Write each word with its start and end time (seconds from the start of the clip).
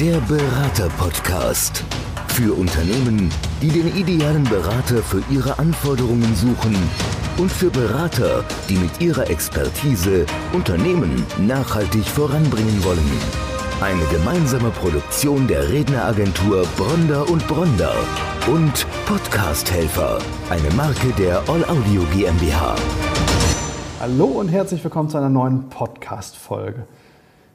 Der 0.00 0.20
Berater-Podcast. 0.28 1.82
Für 2.28 2.56
Unternehmen, 2.56 3.30
die 3.60 3.66
den 3.68 3.96
idealen 3.96 4.44
Berater 4.44 5.02
für 5.02 5.24
ihre 5.28 5.58
Anforderungen 5.58 6.36
suchen 6.36 6.76
und 7.36 7.50
für 7.50 7.68
Berater, 7.68 8.44
die 8.68 8.76
mit 8.76 9.00
ihrer 9.00 9.28
Expertise 9.28 10.24
Unternehmen 10.52 11.26
nachhaltig 11.40 12.04
voranbringen 12.04 12.84
wollen. 12.84 13.10
Eine 13.80 14.04
gemeinsame 14.04 14.70
Produktion 14.70 15.48
der 15.48 15.68
Redneragentur 15.68 16.64
Bronder 16.76 17.28
und 17.28 17.44
Bronder 17.48 17.94
und 18.46 18.86
Podcast-Helfer, 19.06 20.20
eine 20.48 20.70
Marke 20.76 21.08
der 21.18 21.38
All 21.48 21.64
Audio 21.64 22.02
GmbH. 22.14 22.76
Hallo 23.98 24.26
und 24.26 24.48
herzlich 24.48 24.84
willkommen 24.84 25.08
zu 25.08 25.18
einer 25.18 25.28
neuen 25.28 25.68
Podcast-Folge. 25.68 26.86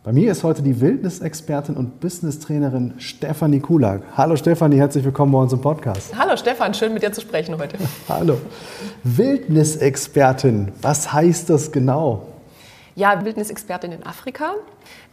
Bei 0.04 0.12
mir 0.12 0.34
ist 0.34 0.44
heute 0.44 0.62
die 0.62 0.82
Wildnisexpertin 0.82 1.78
und 1.78 2.02
Business-Trainerin 2.02 2.96
Stefanie 2.98 3.62
Kulak. 3.62 4.02
Hallo 4.18 4.36
Stefanie, 4.36 4.76
herzlich 4.76 5.06
willkommen 5.06 5.32
bei 5.32 5.38
uns 5.38 5.54
im 5.54 5.62
Podcast. 5.62 6.14
Hallo 6.18 6.36
Stefan, 6.36 6.74
schön 6.74 6.94
mit 6.94 7.04
dir 7.04 7.14
zu 7.14 7.22
sprechen 7.22 7.58
heute. 7.58 7.78
Hallo. 8.10 8.38
Wildnisexpertin, 9.06 10.74
was 10.82 11.14
heißt 11.14 11.50
das 11.50 11.72
genau? 11.72 12.28
Ja, 12.96 13.24
Wildnisexpertin 13.24 13.94
in 13.94 14.06
Afrika. 14.06 14.56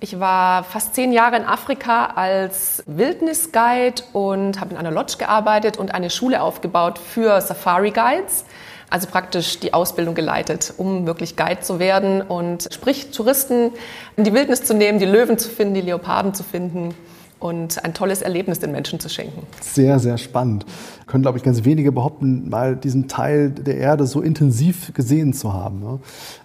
Ich 0.01 0.19
war 0.19 0.65
fast 0.65 0.97
zehn 0.97 1.13
Jahre 1.13 1.37
in 1.37 1.45
Afrika 1.45 2.07
als 2.16 2.83
Wildnisguide 2.87 4.02
und 4.13 4.61
habe 4.61 4.73
in 4.73 4.77
einer 4.77 4.91
Lodge 4.91 5.19
gearbeitet 5.19 5.77
und 5.77 5.95
eine 5.95 6.11
Schule 6.11 6.43
aufgebaut 6.43 6.99
für 6.99 7.41
Safari 7.41 7.93
Guides 7.93 8.45
also 8.91 9.07
praktisch 9.07 9.61
die 9.61 9.73
Ausbildung 9.73 10.15
geleitet, 10.15 10.75
um 10.77 11.07
wirklich 11.07 11.37
Guide 11.37 11.61
zu 11.61 11.79
werden 11.79 12.23
und 12.23 12.69
sprich 12.73 13.11
Touristen 13.13 13.73
in 14.16 14.25
die 14.25 14.35
Wildnis 14.35 14.65
zu 14.65 14.75
nehmen, 14.75 14.99
die 14.99 15.07
Löwen 15.07 15.39
zu 15.39 15.49
finden, 15.49 15.75
die 15.75 15.80
Leoparden 15.80 16.35
zu 16.35 16.43
finden 16.43 16.95
und 17.41 17.85
ein 17.85 17.95
tolles 17.95 18.23
Erlebnis 18.23 18.61
den 18.61 18.71
Menschen 18.71 19.01
zu 19.01 19.09
schenken. 19.09 19.46
Sehr, 19.60 19.99
sehr 19.99 20.19
spannend. 20.19 20.66
Können, 21.07 21.23
glaube 21.23 21.38
ich, 21.38 21.45
ganz 21.45 21.65
wenige 21.65 21.91
behaupten, 21.91 22.49
mal 22.49 22.77
diesen 22.77 23.09
Teil 23.09 23.51
der 23.51 23.79
Erde 23.79 24.07
so 24.07 24.21
intensiv 24.21 24.95
gesehen 24.95 25.33
zu 25.33 25.52
haben. 25.52 25.80
Ne? 25.80 25.99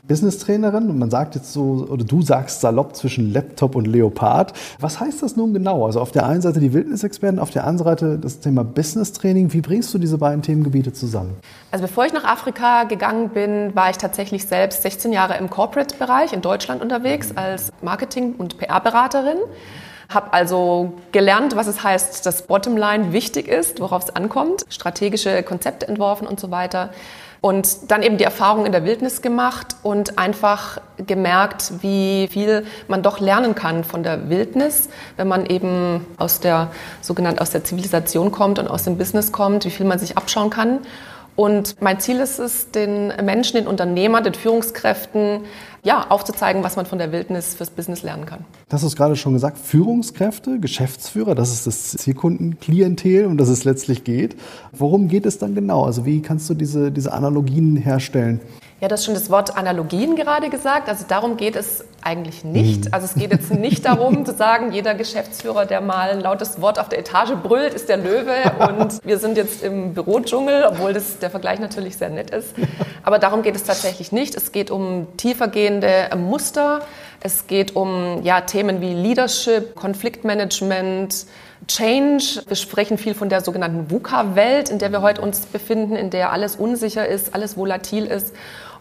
Business-Trainerin, 0.07 0.97
man 0.97 1.11
sagt 1.11 1.35
jetzt 1.35 1.53
so, 1.53 1.87
oder 1.89 2.03
du 2.03 2.21
sagst 2.21 2.61
salopp 2.61 2.95
zwischen 2.95 3.31
Laptop 3.31 3.75
und 3.75 3.85
Leopard. 3.85 4.53
Was 4.79 4.99
heißt 4.99 5.21
das 5.21 5.35
nun 5.35 5.53
genau? 5.53 5.85
Also 5.85 5.99
auf 5.99 6.11
der 6.11 6.25
einen 6.25 6.41
Seite 6.41 6.59
die 6.59 6.73
Wildnisexperten, 6.73 7.39
auf 7.39 7.51
der 7.51 7.67
anderen 7.67 7.89
Seite 7.89 8.17
das 8.17 8.39
Thema 8.39 8.63
Business-Training. 8.63 9.53
Wie 9.53 9.61
bringst 9.61 9.93
du 9.93 9.97
diese 9.97 10.17
beiden 10.17 10.41
Themengebiete 10.41 10.93
zusammen? 10.93 11.35
Also 11.71 11.85
bevor 11.85 12.05
ich 12.05 12.13
nach 12.13 12.23
Afrika 12.23 12.85
gegangen 12.85 13.29
bin, 13.29 13.75
war 13.75 13.89
ich 13.89 13.97
tatsächlich 13.97 14.45
selbst 14.45 14.81
16 14.81 15.11
Jahre 15.11 15.37
im 15.37 15.49
Corporate-Bereich 15.49 16.33
in 16.33 16.41
Deutschland 16.41 16.81
unterwegs 16.81 17.31
als 17.35 17.71
Marketing- 17.81 18.35
und 18.37 18.57
PR-Beraterin. 18.57 19.37
Habe 20.09 20.33
also 20.33 20.93
gelernt, 21.11 21.55
was 21.55 21.67
es 21.67 21.83
heißt, 21.83 22.25
dass 22.25 22.43
Bottomline 22.43 23.13
wichtig 23.13 23.47
ist, 23.47 23.79
worauf 23.79 24.03
es 24.03 24.15
ankommt, 24.15 24.65
strategische 24.69 25.43
Konzepte 25.43 25.87
entworfen 25.87 26.27
und 26.27 26.39
so 26.39 26.51
weiter. 26.51 26.91
Und 27.45 27.91
dann 27.91 28.01
eben 28.01 28.17
die 28.17 28.23
Erfahrung 28.23 28.65
in 28.65 28.71
der 28.71 28.85
Wildnis 28.85 29.21
gemacht 29.21 29.75
und 29.83 30.17
einfach 30.17 30.81
gemerkt, 30.97 31.73
wie 31.81 32.27
viel 32.27 32.65
man 32.87 33.03
doch 33.03 33.19
lernen 33.19 33.53
kann 33.53 33.83
von 33.83 34.01
der 34.01 34.29
Wildnis, 34.31 34.89
wenn 35.17 35.27
man 35.27 35.45
eben 35.45 36.07
aus 36.17 36.39
der 36.39 36.71
sogenannten 37.01 37.39
aus 37.39 37.51
der 37.51 37.63
Zivilisation 37.63 38.31
kommt 38.31 38.57
und 38.57 38.67
aus 38.67 38.83
dem 38.83 38.97
Business 38.97 39.31
kommt, 39.31 39.63
wie 39.65 39.69
viel 39.69 39.85
man 39.85 39.99
sich 39.99 40.17
abschauen 40.17 40.49
kann. 40.49 40.79
Und 41.35 41.81
mein 41.81 41.99
Ziel 41.99 42.19
ist 42.19 42.39
es, 42.39 42.71
den 42.71 43.07
Menschen, 43.23 43.57
den 43.57 43.67
Unternehmern, 43.67 44.23
den 44.23 44.33
Führungskräften 44.33 45.41
ja, 45.83 46.07
aufzuzeigen, 46.09 46.63
was 46.63 46.77
man 46.77 46.85
von 46.85 46.97
der 46.97 47.11
Wildnis 47.11 47.53
fürs 47.53 47.69
Business 47.69 48.03
lernen 48.03 48.25
kann. 48.25 48.45
Das 48.69 48.83
hast 48.83 48.93
du 48.93 48.97
gerade 48.97 49.15
schon 49.15 49.33
gesagt, 49.33 49.57
Führungskräfte, 49.57 50.59
Geschäftsführer, 50.59 51.35
das 51.35 51.51
ist 51.51 51.67
das 51.67 51.91
Zielkundenklientel, 51.91 53.25
um 53.25 53.37
das 53.37 53.49
es 53.49 53.65
letztlich 53.65 54.03
geht. 54.03 54.35
Worum 54.71 55.09
geht 55.09 55.25
es 55.25 55.37
dann 55.37 55.53
genau? 55.53 55.83
Also 55.83 56.05
wie 56.05 56.21
kannst 56.21 56.49
du 56.49 56.53
diese, 56.53 56.91
diese 56.91 57.13
Analogien 57.13 57.75
herstellen? 57.75 58.39
Ja, 58.85 58.89
das 58.89 59.03
schon 59.03 59.15
das 59.15 59.31
Wort 59.31 59.57
Analogien 59.57 60.15
gerade 60.15 60.51
gesagt. 60.51 60.89
Also 60.89 61.05
darum 61.07 61.37
geht 61.37 61.55
es 61.55 61.85
eigentlich 62.03 62.43
nicht. 62.43 62.85
Mhm. 62.85 62.93
Also 62.93 63.05
es 63.05 63.15
geht 63.15 63.31
jetzt 63.31 63.49
nicht 63.49 63.83
darum 63.83 64.27
zu 64.27 64.33
sagen, 64.35 64.71
jeder 64.73 64.93
Geschäftsführer, 64.93 65.65
der 65.65 65.81
mal 65.81 66.11
ein 66.11 66.21
lautes 66.21 66.61
Wort 66.61 66.77
auf 66.77 66.87
der 66.87 66.99
Etage 66.99 67.31
brüllt, 67.41 67.73
ist 67.73 67.89
der 67.89 67.97
Löwe 67.97 68.35
und 68.77 69.03
wir 69.03 69.17
sind 69.17 69.37
jetzt 69.37 69.63
im 69.63 69.95
Bürodschungel, 69.95 70.65
obwohl 70.69 70.93
das 70.93 71.17
der 71.17 71.31
Vergleich 71.31 71.59
natürlich 71.59 71.97
sehr 71.97 72.11
nett 72.11 72.29
ist. 72.29 72.53
Aber 73.01 73.17
darum 73.17 73.41
geht 73.41 73.55
es 73.55 73.63
tatsächlich 73.63 74.11
nicht. 74.11 74.35
Es 74.35 74.51
geht 74.51 74.69
um 74.69 75.07
tiefergehende 75.17 76.11
Muster. 76.15 76.81
Es 77.21 77.47
geht 77.47 77.75
um 77.75 78.21
ja, 78.21 78.41
Themen 78.41 78.81
wie 78.81 78.93
Leadership, 78.93 79.73
Konfliktmanagement, 79.73 81.25
Change. 81.67 82.43
Wir 82.47 82.55
sprechen 82.55 82.97
viel 82.97 83.13
von 83.13 83.29
der 83.29 83.41
sogenannten 83.41 83.89
VUCA-Welt, 83.89 84.69
in 84.69 84.79
der 84.79 84.91
wir 84.91 85.01
heute 85.01 85.21
uns 85.21 85.41
befinden, 85.41 85.95
in 85.95 86.09
der 86.09 86.31
alles 86.31 86.55
unsicher 86.55 87.07
ist, 87.07 87.33
alles 87.33 87.57
volatil 87.57 88.05
ist. 88.05 88.33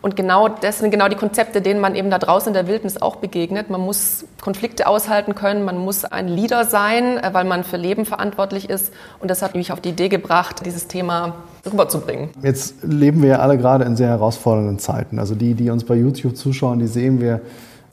Und 0.04 0.16
genau 0.16 0.48
das 0.48 0.80
sind 0.80 0.90
genau 0.90 1.08
die 1.08 1.16
Konzepte, 1.16 1.62
denen 1.62 1.80
man 1.80 1.94
eben 1.94 2.10
da 2.10 2.18
draußen 2.18 2.48
in 2.48 2.52
der 2.52 2.66
Wildnis 2.66 3.00
auch 3.00 3.16
begegnet. 3.16 3.70
Man 3.70 3.80
muss 3.80 4.26
Konflikte 4.38 4.86
aushalten 4.86 5.34
können, 5.34 5.64
man 5.64 5.78
muss 5.78 6.04
ein 6.04 6.28
Leader 6.28 6.66
sein, 6.66 7.16
äh, 7.16 7.30
weil 7.32 7.44
man 7.44 7.64
für 7.64 7.78
Leben 7.78 8.04
verantwortlich 8.04 8.68
ist. 8.68 8.92
Und 9.20 9.30
das 9.30 9.40
hat 9.40 9.54
mich 9.54 9.72
auf 9.72 9.80
die 9.80 9.88
Idee 9.88 10.10
gebracht, 10.10 10.60
dieses 10.66 10.88
Thema 10.88 11.36
rüberzubringen. 11.64 12.28
Jetzt 12.42 12.74
leben 12.82 13.22
wir 13.22 13.30
ja 13.30 13.38
alle 13.38 13.56
gerade 13.56 13.84
in 13.84 13.96
sehr 13.96 14.08
herausfordernden 14.08 14.78
Zeiten. 14.78 15.18
Also 15.18 15.34
die, 15.34 15.54
die 15.54 15.70
uns 15.70 15.84
bei 15.84 15.94
YouTube 15.94 16.36
zuschauen, 16.36 16.80
die 16.80 16.86
sehen 16.86 17.18
wir, 17.22 17.40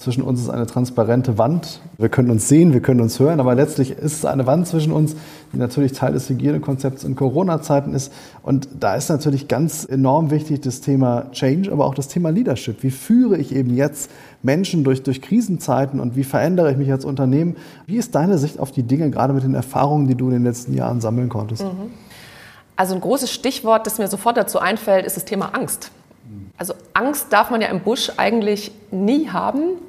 zwischen 0.01 0.23
uns 0.23 0.41
ist 0.41 0.49
eine 0.49 0.65
transparente 0.65 1.37
Wand. 1.37 1.79
Wir 1.97 2.09
können 2.09 2.31
uns 2.31 2.47
sehen, 2.47 2.73
wir 2.73 2.81
können 2.81 3.01
uns 3.01 3.19
hören, 3.19 3.39
aber 3.39 3.55
letztlich 3.55 3.91
ist 3.91 4.13
es 4.13 4.25
eine 4.25 4.47
Wand 4.47 4.67
zwischen 4.67 4.91
uns, 4.91 5.15
die 5.53 5.57
natürlich 5.57 5.93
Teil 5.93 6.13
des 6.13 6.27
Hygienekonzepts 6.27 7.03
in 7.03 7.15
Corona-Zeiten 7.15 7.93
ist. 7.93 8.11
Und 8.41 8.67
da 8.79 8.95
ist 8.95 9.09
natürlich 9.09 9.47
ganz 9.47 9.85
enorm 9.85 10.31
wichtig 10.31 10.61
das 10.61 10.81
Thema 10.81 11.31
Change, 11.31 11.71
aber 11.71 11.85
auch 11.85 11.93
das 11.93 12.07
Thema 12.07 12.29
Leadership. 12.29 12.83
Wie 12.83 12.91
führe 12.91 13.37
ich 13.37 13.55
eben 13.55 13.75
jetzt 13.75 14.09
Menschen 14.41 14.83
durch, 14.83 15.03
durch 15.03 15.21
Krisenzeiten 15.21 15.99
und 15.99 16.15
wie 16.15 16.23
verändere 16.23 16.71
ich 16.71 16.77
mich 16.77 16.91
als 16.91 17.05
Unternehmen? 17.05 17.55
Wie 17.85 17.97
ist 17.97 18.15
deine 18.15 18.37
Sicht 18.37 18.59
auf 18.59 18.71
die 18.71 18.83
Dinge, 18.83 19.11
gerade 19.11 19.33
mit 19.33 19.43
den 19.43 19.53
Erfahrungen, 19.53 20.07
die 20.07 20.15
du 20.15 20.25
in 20.25 20.33
den 20.33 20.43
letzten 20.43 20.73
Jahren 20.73 20.99
sammeln 20.99 21.29
konntest? 21.29 21.63
Mhm. 21.63 21.91
Also 22.75 22.95
ein 22.95 23.01
großes 23.01 23.31
Stichwort, 23.31 23.85
das 23.85 23.99
mir 23.99 24.07
sofort 24.07 24.37
dazu 24.37 24.59
einfällt, 24.59 25.05
ist 25.05 25.15
das 25.15 25.25
Thema 25.25 25.53
Angst. 25.53 25.91
Also 26.57 26.73
Angst 26.93 27.27
darf 27.33 27.49
man 27.49 27.61
ja 27.61 27.69
im 27.69 27.81
Busch 27.81 28.11
eigentlich 28.17 28.71
nie 28.91 29.29
haben. 29.29 29.79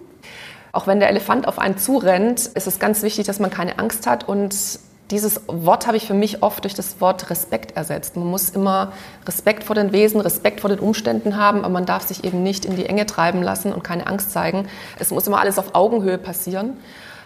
Auch 0.72 0.86
wenn 0.86 1.00
der 1.00 1.10
Elefant 1.10 1.46
auf 1.46 1.58
einen 1.58 1.76
zurennt, 1.76 2.46
ist 2.46 2.66
es 2.66 2.78
ganz 2.78 3.02
wichtig, 3.02 3.26
dass 3.26 3.38
man 3.38 3.50
keine 3.50 3.78
Angst 3.78 4.06
hat. 4.06 4.26
Und 4.26 4.56
dieses 5.10 5.42
Wort 5.46 5.86
habe 5.86 5.98
ich 5.98 6.06
für 6.06 6.14
mich 6.14 6.42
oft 6.42 6.64
durch 6.64 6.72
das 6.72 7.00
Wort 7.02 7.28
Respekt 7.28 7.76
ersetzt. 7.76 8.16
Man 8.16 8.26
muss 8.26 8.48
immer 8.48 8.92
Respekt 9.26 9.64
vor 9.64 9.76
den 9.76 9.92
Wesen, 9.92 10.22
Respekt 10.22 10.60
vor 10.60 10.70
den 10.70 10.78
Umständen 10.78 11.36
haben, 11.36 11.58
aber 11.58 11.68
man 11.68 11.84
darf 11.84 12.04
sich 12.04 12.24
eben 12.24 12.42
nicht 12.42 12.64
in 12.64 12.76
die 12.76 12.86
Enge 12.86 13.04
treiben 13.04 13.42
lassen 13.42 13.74
und 13.74 13.84
keine 13.84 14.06
Angst 14.06 14.32
zeigen. 14.32 14.66
Es 14.98 15.10
muss 15.10 15.26
immer 15.26 15.38
alles 15.38 15.58
auf 15.58 15.74
Augenhöhe 15.74 16.16
passieren. 16.16 16.78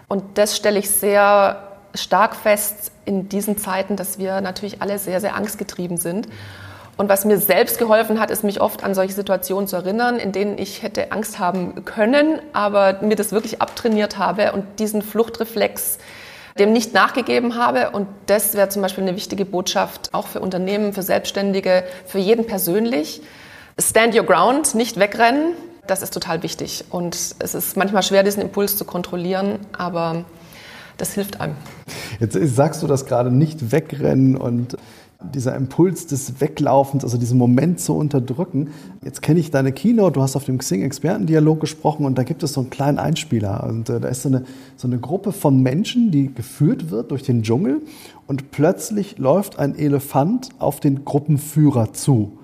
Und 0.08 0.24
das 0.34 0.56
stelle 0.56 0.80
ich 0.80 0.90
sehr 0.90 1.62
stark 1.94 2.34
fest 2.34 2.90
in 3.04 3.28
diesen 3.28 3.56
Zeiten, 3.56 3.94
dass 3.94 4.18
wir 4.18 4.40
natürlich 4.40 4.82
alle 4.82 4.98
sehr, 4.98 5.20
sehr 5.20 5.36
angstgetrieben 5.36 5.96
sind. 5.96 6.26
Und 6.96 7.08
was 7.10 7.24
mir 7.24 7.38
selbst 7.38 7.78
geholfen 7.78 8.18
hat, 8.18 8.30
ist 8.30 8.42
mich 8.42 8.60
oft 8.60 8.82
an 8.82 8.94
solche 8.94 9.12
Situationen 9.12 9.68
zu 9.68 9.76
erinnern, 9.76 10.18
in 10.18 10.32
denen 10.32 10.56
ich 10.56 10.82
hätte 10.82 11.12
Angst 11.12 11.38
haben 11.38 11.84
können, 11.84 12.40
aber 12.54 13.02
mir 13.02 13.16
das 13.16 13.32
wirklich 13.32 13.60
abtrainiert 13.60 14.16
habe 14.18 14.52
und 14.52 14.64
diesen 14.78 15.02
Fluchtreflex 15.02 15.98
dem 16.58 16.72
nicht 16.72 16.94
nachgegeben 16.94 17.56
habe. 17.56 17.90
Und 17.90 18.08
das 18.26 18.54
wäre 18.54 18.68
zum 18.68 18.82
Beispiel 18.82 19.04
eine 19.04 19.14
wichtige 19.14 19.44
Botschaft 19.44 20.14
auch 20.14 20.26
für 20.26 20.40
Unternehmen, 20.40 20.92
für 20.92 21.02
Selbstständige, 21.02 21.84
für 22.06 22.18
jeden 22.18 22.46
persönlich. 22.46 23.22
Stand 23.78 24.14
your 24.14 24.24
ground, 24.24 24.74
nicht 24.74 24.98
wegrennen. 24.98 25.52
Das 25.86 26.02
ist 26.02 26.14
total 26.14 26.42
wichtig. 26.42 26.84
Und 26.90 27.14
es 27.38 27.54
ist 27.54 27.76
manchmal 27.76 28.02
schwer, 28.02 28.22
diesen 28.22 28.42
Impuls 28.42 28.76
zu 28.76 28.84
kontrollieren, 28.84 29.58
aber 29.76 30.24
das 30.96 31.12
hilft 31.12 31.40
einem. 31.40 31.56
Jetzt 32.18 32.38
sagst 32.56 32.82
du 32.82 32.86
das 32.86 33.04
gerade, 33.04 33.30
nicht 33.30 33.70
wegrennen 33.70 34.36
und 34.36 34.76
dieser 35.34 35.56
Impuls 35.56 36.06
des 36.06 36.40
Weglaufens, 36.40 37.04
also 37.04 37.16
diesen 37.16 37.38
Moment 37.38 37.80
zu 37.80 37.94
unterdrücken. 37.94 38.70
Jetzt 39.02 39.22
kenne 39.22 39.40
ich 39.40 39.50
deine 39.50 39.72
Keynote, 39.72 40.12
du 40.12 40.22
hast 40.22 40.36
auf 40.36 40.44
dem 40.44 40.58
Xing-Expertendialog 40.58 41.60
gesprochen 41.60 42.04
und 42.04 42.18
da 42.18 42.22
gibt 42.22 42.42
es 42.42 42.52
so 42.52 42.60
einen 42.60 42.70
kleinen 42.70 42.98
Einspieler. 42.98 43.64
Und 43.64 43.88
äh, 43.88 44.00
da 44.00 44.08
ist 44.08 44.22
so 44.22 44.28
eine, 44.28 44.44
so 44.76 44.86
eine 44.86 44.98
Gruppe 44.98 45.32
von 45.32 45.62
Menschen, 45.62 46.10
die 46.10 46.32
geführt 46.32 46.90
wird 46.90 47.10
durch 47.10 47.22
den 47.22 47.42
Dschungel 47.42 47.82
und 48.26 48.50
plötzlich 48.50 49.18
läuft 49.18 49.58
ein 49.58 49.74
Elefant 49.74 50.50
auf 50.58 50.80
den 50.80 51.04
Gruppenführer 51.04 51.92
zu. 51.92 52.38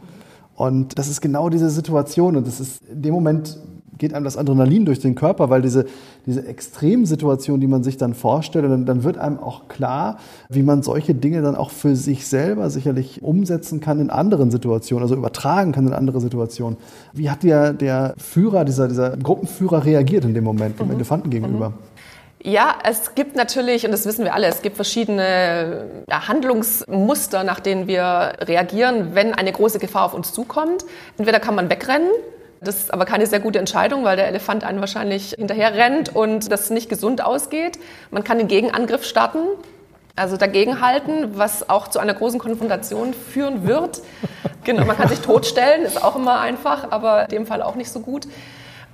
Und 0.55 0.99
das 0.99 1.09
ist 1.09 1.21
genau 1.21 1.49
diese 1.49 1.71
Situation 1.71 2.37
und 2.37 2.47
das 2.47 2.61
ist 2.61 2.83
in 2.89 3.03
dem 3.03 3.15
Moment 3.15 3.59
geht 3.99 4.15
einem 4.15 4.25
das 4.25 4.37
Adrenalin 4.37 4.85
durch 4.85 5.01
den 5.01 5.15
Körper, 5.15 5.51
weil 5.51 5.63
diese, 5.63 5.87
diese 6.27 6.47
Extremsituation, 6.47 7.61
die 7.61 7.67
man 7.67 7.83
sich 7.83 7.97
dann 7.97 8.15
vorstellt, 8.15 8.65
dann, 8.65 8.87
dann 8.87 9.05
wird 9.05 9.19
einem 9.19 9.39
auch 9.39 9.69
klar, 9.69 10.19
wie 10.49 10.63
man 10.63 10.83
solche 10.83 11.15
Dinge 11.15 11.43
dann 11.43 11.57
auch 11.57 11.71
für 11.71 11.95
sich 11.95 12.27
selber 12.27 12.71
sicherlich 12.71 13.23
umsetzen 13.23 13.81
kann 13.81 14.01
in 14.01 14.11
anderen 14.11 14.51
Situationen, 14.51 15.03
also 15.03 15.15
übertragen 15.15 15.73
kann 15.73 15.87
in 15.87 15.93
andere 15.93 16.21
Situationen. 16.21 16.79
Wie 17.13 17.31
hat 17.31 17.43
der, 17.43 17.73
der 17.73 18.15
Führer, 18.17 18.65
dieser, 18.65 18.89
dieser 18.89 19.17
Gruppenführer 19.17 19.85
reagiert 19.85 20.25
in 20.25 20.35
dem 20.35 20.45
Moment 20.45 20.81
dem 20.81 20.89
mhm. 20.89 20.95
Elefanten 20.95 21.31
gegenüber? 21.31 21.71
Mhm. 21.71 21.75
Ja, 22.45 22.75
es 22.83 23.15
gibt 23.15 23.37
natürlich, 23.37 23.85
und 23.85 23.93
das 23.93 24.05
wissen 24.05 24.25
wir 24.25 24.35
alle, 24.35 24.49
es 24.49 24.63
gibt 24.63 24.75
verschiedene 24.75 25.85
Handlungsmuster, 26.11 27.45
nach 27.45 27.61
denen 27.61 27.87
wir 27.87 28.33
reagieren, 28.41 29.11
wenn 29.15 29.33
eine 29.33 29.53
große 29.53 29.79
Gefahr 29.79 30.07
auf 30.07 30.15
uns 30.15 30.33
zukommt. 30.33 30.85
Entweder 31.19 31.39
kann 31.39 31.55
man 31.55 31.71
wegrennen, 31.71 32.11
das 32.63 32.77
ist 32.77 32.93
aber 32.93 33.05
keine 33.05 33.27
sehr 33.27 33.41
gute 33.41 33.59
Entscheidung, 33.59 34.05
weil 34.05 34.17
der 34.17 34.29
Elefant 34.29 34.65
einen 34.65 34.81
wahrscheinlich 34.81 35.35
hinterher 35.37 35.75
rennt 35.75 36.15
und 36.15 36.51
das 36.51 36.71
nicht 36.71 36.89
gesund 36.89 37.25
ausgeht. 37.25 37.79
Man 38.11 38.25
kann 38.25 38.39
den 38.39 38.49
Gegenangriff 38.49 39.05
starten, 39.05 39.41
also 40.15 40.37
dagegenhalten, 40.37 41.37
was 41.39 41.69
auch 41.69 41.89
zu 41.89 41.99
einer 41.99 42.15
großen 42.15 42.39
Konfrontation 42.39 43.15
führen 43.15 43.67
wird. 43.67 44.03
Genau, 44.65 44.85
man 44.85 44.97
kann 44.97 45.09
sich 45.09 45.21
totstellen, 45.21 45.83
ist 45.83 46.03
auch 46.03 46.15
immer 46.15 46.39
einfach, 46.39 46.93
aber 46.93 47.25
in 47.25 47.31
dem 47.31 47.47
Fall 47.47 47.63
auch 47.63 47.75
nicht 47.75 47.91
so 47.91 48.01
gut. 48.01 48.29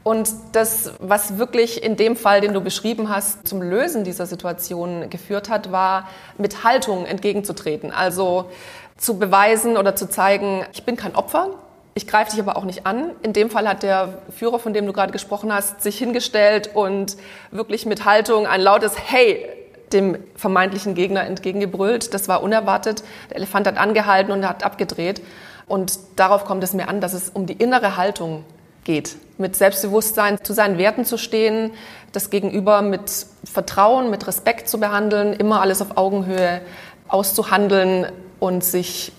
Und 0.02 0.30
das, 0.52 0.92
was 1.00 1.36
wirklich 1.36 1.82
in 1.82 1.96
dem 1.96 2.16
Fall, 2.16 2.40
den 2.40 2.54
du 2.54 2.62
beschrieben 2.62 3.10
hast, 3.10 3.46
zum 3.46 3.60
Lösen 3.60 4.04
dieser 4.04 4.24
Situation 4.24 5.10
geführt 5.10 5.50
hat, 5.50 5.70
war 5.70 6.08
mit 6.38 6.64
Haltung 6.64 7.04
entgegenzutreten. 7.04 7.92
Also 7.92 8.50
zu 8.96 9.18
beweisen 9.18 9.76
oder 9.76 9.94
zu 9.94 10.08
zeigen, 10.08 10.64
ich 10.72 10.84
bin 10.84 10.96
kein 10.96 11.14
Opfer, 11.14 11.50
ich 11.98 12.06
greife 12.06 12.30
dich 12.30 12.38
aber 12.38 12.56
auch 12.56 12.64
nicht 12.64 12.86
an. 12.86 13.10
In 13.22 13.32
dem 13.32 13.50
Fall 13.50 13.68
hat 13.68 13.82
der 13.82 14.20
Führer, 14.30 14.60
von 14.60 14.72
dem 14.72 14.86
du 14.86 14.92
gerade 14.92 15.10
gesprochen 15.10 15.52
hast, 15.52 15.82
sich 15.82 15.98
hingestellt 15.98 16.70
und 16.72 17.16
wirklich 17.50 17.86
mit 17.86 18.04
Haltung 18.04 18.46
ein 18.46 18.60
lautes 18.60 18.94
Hey 18.96 19.44
dem 19.92 20.16
vermeintlichen 20.36 20.94
Gegner 20.94 21.24
entgegengebrüllt. 21.24 22.14
Das 22.14 22.28
war 22.28 22.44
unerwartet. 22.44 23.02
Der 23.30 23.38
Elefant 23.38 23.66
hat 23.66 23.78
angehalten 23.78 24.30
und 24.30 24.48
hat 24.48 24.62
abgedreht. 24.62 25.22
Und 25.66 25.98
darauf 26.14 26.44
kommt 26.44 26.62
es 26.62 26.72
mir 26.72 26.86
an, 26.88 27.00
dass 27.00 27.14
es 27.14 27.30
um 27.30 27.46
die 27.46 27.54
innere 27.54 27.96
Haltung 27.96 28.44
geht. 28.84 29.16
Mit 29.36 29.56
Selbstbewusstsein 29.56 30.38
zu 30.44 30.52
seinen 30.52 30.78
Werten 30.78 31.04
zu 31.04 31.18
stehen, 31.18 31.72
das 32.12 32.30
Gegenüber 32.30 32.80
mit 32.80 33.26
Vertrauen, 33.42 34.08
mit 34.08 34.24
Respekt 34.28 34.68
zu 34.68 34.78
behandeln, 34.78 35.32
immer 35.32 35.62
alles 35.62 35.82
auf 35.82 35.96
Augenhöhe 35.96 36.60
auszuhandeln 37.08 38.06
und 38.38 38.62
sich 38.62 39.10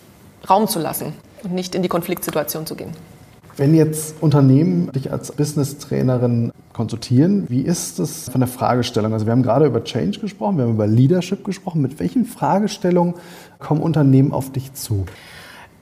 Raum 0.50 0.70
zu 0.70 0.80
lassen 0.80 1.14
und 1.44 1.54
nicht 1.54 1.76
in 1.76 1.82
die 1.82 1.90
Konfliktsituation 1.90 2.66
zu 2.66 2.76
gehen. 2.76 2.92
Wenn 3.58 3.76
jetzt 3.76 4.16
Unternehmen 4.22 4.90
dich 4.94 5.12
als 5.12 5.34
Business-Trainerin 5.34 6.54
konsultieren, 6.72 7.46
wie 7.50 7.62
ist 7.62 8.00
es 8.00 8.30
von 8.30 8.40
der 8.40 8.48
Fragestellung? 8.48 9.12
Also 9.12 9.26
wir 9.26 9.34
haben 9.34 9.44
gerade 9.44 9.66
über 9.66 9.84
Change 9.84 10.20
gesprochen, 10.20 10.58
wir 10.58 10.64
haben 10.64 10.76
über 10.76 10.88
Leadership 10.88 11.44
gesprochen. 11.44 11.82
Mit 11.82 12.00
welchen 12.00 12.24
Fragestellungen 12.24 13.16
kommen 13.60 13.82
Unternehmen 13.82 14.32
auf 14.32 14.54
dich 14.54 14.74
zu? 14.76 15.06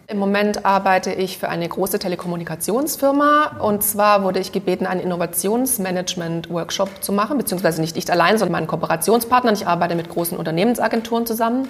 Im 0.09 0.17
Moment 0.17 0.65
arbeite 0.65 1.11
ich 1.11 1.37
für 1.37 1.49
eine 1.49 1.67
große 1.67 1.99
Telekommunikationsfirma 1.99 3.57
und 3.59 3.83
zwar 3.83 4.23
wurde 4.23 4.39
ich 4.39 4.53
gebeten, 4.53 4.85
einen 4.85 5.01
Innovationsmanagement-Workshop 5.01 7.03
zu 7.03 7.11
machen, 7.11 7.37
beziehungsweise 7.37 7.81
nicht 7.81 7.97
ich 7.97 8.09
allein, 8.09 8.37
sondern 8.37 8.53
meinen 8.53 8.67
Kooperationspartnern. 8.67 9.53
Ich 9.53 9.67
arbeite 9.67 9.95
mit 9.95 10.09
großen 10.09 10.37
Unternehmensagenturen 10.37 11.25
zusammen. 11.25 11.67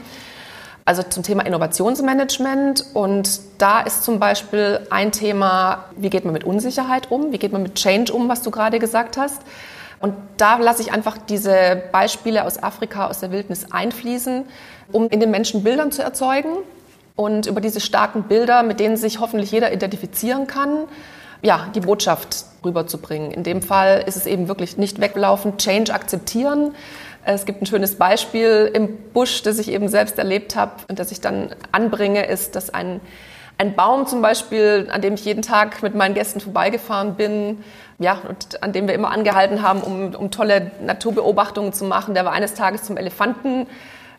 Also 0.87 1.03
zum 1.03 1.21
Thema 1.21 1.45
Innovationsmanagement 1.45 2.85
und 2.93 3.41
da 3.57 3.81
ist 3.81 4.05
zum 4.05 4.21
Beispiel 4.21 4.87
ein 4.89 5.11
Thema, 5.11 5.83
wie 5.97 6.09
geht 6.09 6.23
man 6.23 6.31
mit 6.31 6.45
Unsicherheit 6.45 7.11
um, 7.11 7.33
wie 7.33 7.37
geht 7.39 7.51
man 7.51 7.61
mit 7.61 7.75
Change 7.75 8.13
um, 8.13 8.29
was 8.29 8.41
du 8.41 8.51
gerade 8.51 8.79
gesagt 8.79 9.17
hast. 9.17 9.41
Und 9.99 10.13
da 10.37 10.55
lasse 10.55 10.81
ich 10.81 10.93
einfach 10.93 11.17
diese 11.17 11.83
Beispiele 11.91 12.45
aus 12.45 12.63
Afrika, 12.63 13.07
aus 13.07 13.19
der 13.19 13.33
Wildnis 13.33 13.69
einfließen, 13.69 14.45
um 14.93 15.09
in 15.09 15.19
den 15.19 15.29
Menschen 15.29 15.61
Bildern 15.61 15.91
zu 15.91 16.03
erzeugen 16.03 16.55
und 17.17 17.47
über 17.47 17.59
diese 17.59 17.81
starken 17.81 18.23
Bilder, 18.23 18.63
mit 18.63 18.79
denen 18.79 18.95
sich 18.95 19.19
hoffentlich 19.19 19.51
jeder 19.51 19.73
identifizieren 19.73 20.47
kann, 20.47 20.85
ja, 21.41 21.67
die 21.75 21.81
Botschaft 21.81 22.45
rüberzubringen. 22.63 23.31
In 23.31 23.43
dem 23.43 23.61
Fall 23.61 24.05
ist 24.07 24.15
es 24.15 24.25
eben 24.25 24.47
wirklich 24.47 24.77
nicht 24.77 25.01
weglaufen, 25.01 25.57
Change 25.57 25.93
akzeptieren. 25.93 26.75
Es 27.29 27.45
gibt 27.45 27.61
ein 27.61 27.65
schönes 27.65 27.95
Beispiel 27.95 28.71
im 28.73 28.95
Busch, 29.11 29.43
das 29.43 29.59
ich 29.59 29.69
eben 29.69 29.89
selbst 29.89 30.17
erlebt 30.17 30.55
habe 30.55 30.71
und 30.87 30.97
das 30.97 31.11
ich 31.11 31.19
dann 31.19 31.53
anbringe, 31.73 32.25
ist, 32.25 32.55
dass 32.55 32.69
ein, 32.69 33.01
ein 33.57 33.75
Baum 33.75 34.07
zum 34.07 34.21
Beispiel, 34.21 34.87
an 34.89 35.01
dem 35.01 35.15
ich 35.15 35.25
jeden 35.25 35.41
Tag 35.41 35.83
mit 35.83 35.93
meinen 35.93 36.15
Gästen 36.15 36.39
vorbeigefahren 36.39 37.15
bin, 37.15 37.65
ja, 37.99 38.21
und 38.29 38.63
an 38.63 38.71
dem 38.71 38.87
wir 38.87 38.95
immer 38.95 39.11
angehalten 39.11 39.61
haben, 39.61 39.81
um, 39.81 40.15
um 40.15 40.31
tolle 40.31 40.71
Naturbeobachtungen 40.81 41.73
zu 41.73 41.83
machen, 41.83 42.13
der 42.13 42.23
war 42.23 42.31
eines 42.31 42.53
Tages 42.53 42.83
zum 42.83 42.95
Elefanten 42.95 43.67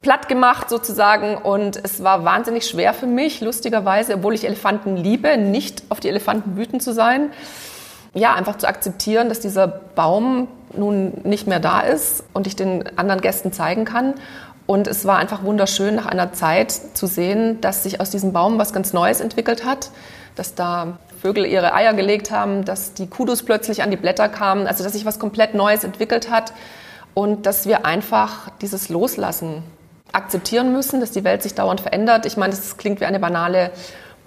platt 0.03 0.29
gemacht 0.29 0.69
sozusagen 0.69 1.37
und 1.37 1.81
es 1.83 2.05
war 2.05 2.27
wahnsinnig 2.27 2.67
schwer 2.67 2.93
für 2.93 3.07
mich, 3.07 3.41
lustigerweise, 3.41 4.17
obwohl 4.17 4.35
ich 4.35 4.45
Elefanten 4.45 4.99
liebe, 4.99 5.39
nicht 5.39 5.83
auf 5.89 5.99
die 5.99 6.09
Elefanten 6.09 6.59
wütend 6.59 6.83
zu 6.83 6.93
sein. 6.93 7.31
Ja, 8.15 8.35
einfach 8.35 8.57
zu 8.59 8.67
akzeptieren, 8.67 9.29
dass 9.29 9.41
dieser 9.41 9.67
Baum 9.67 10.49
nun 10.75 11.13
nicht 11.25 11.47
mehr 11.47 11.61
da 11.61 11.81
ist 11.81 12.25
und 12.33 12.47
ich 12.47 12.57
den 12.57 12.99
anderen 12.99 13.21
Gästen 13.21 13.53
zeigen 13.53 13.85
kann. 13.85 14.15
Und 14.67 14.87
es 14.87 15.07
war 15.07 15.17
einfach 15.17 15.43
wunderschön, 15.43 15.95
nach 15.95 16.07
einer 16.07 16.33
Zeit 16.33 16.73
zu 16.73 17.07
sehen, 17.07 17.61
dass 17.61 17.83
sich 17.83 18.01
aus 18.01 18.11
diesem 18.11 18.33
Baum 18.33 18.59
was 18.59 18.73
ganz 18.73 18.93
Neues 18.93 19.21
entwickelt 19.21 19.65
hat, 19.65 19.91
dass 20.37 20.55
da 20.55 20.99
Vögel 21.21 21.47
ihre 21.47 21.73
Eier 21.73 21.95
gelegt 21.95 22.31
haben, 22.31 22.65
dass 22.65 22.93
die 22.93 23.09
Kudus 23.09 23.43
plötzlich 23.43 23.83
an 23.83 23.91
die 23.91 23.97
Blätter 23.97 24.29
kamen, 24.29 24.67
also 24.67 24.85
dass 24.85 24.93
sich 24.93 25.05
was 25.05 25.19
komplett 25.19 25.55
Neues 25.55 25.85
entwickelt 25.85 26.31
hat 26.31 26.53
und 27.15 27.47
dass 27.47 27.67
wir 27.67 27.87
einfach 27.87 28.51
dieses 28.61 28.89
Loslassen 28.89 29.63
akzeptieren 30.13 30.73
müssen, 30.73 31.01
dass 31.01 31.11
die 31.11 31.25
Welt 31.25 31.43
sich 31.43 31.55
dauernd 31.55 31.81
verändert. 31.81 32.27
Ich 32.27 32.37
meine, 32.37 32.55
das 32.55 32.77
klingt 32.77 33.01
wie 33.01 33.07
eine 33.07 33.19
banale 33.19 33.71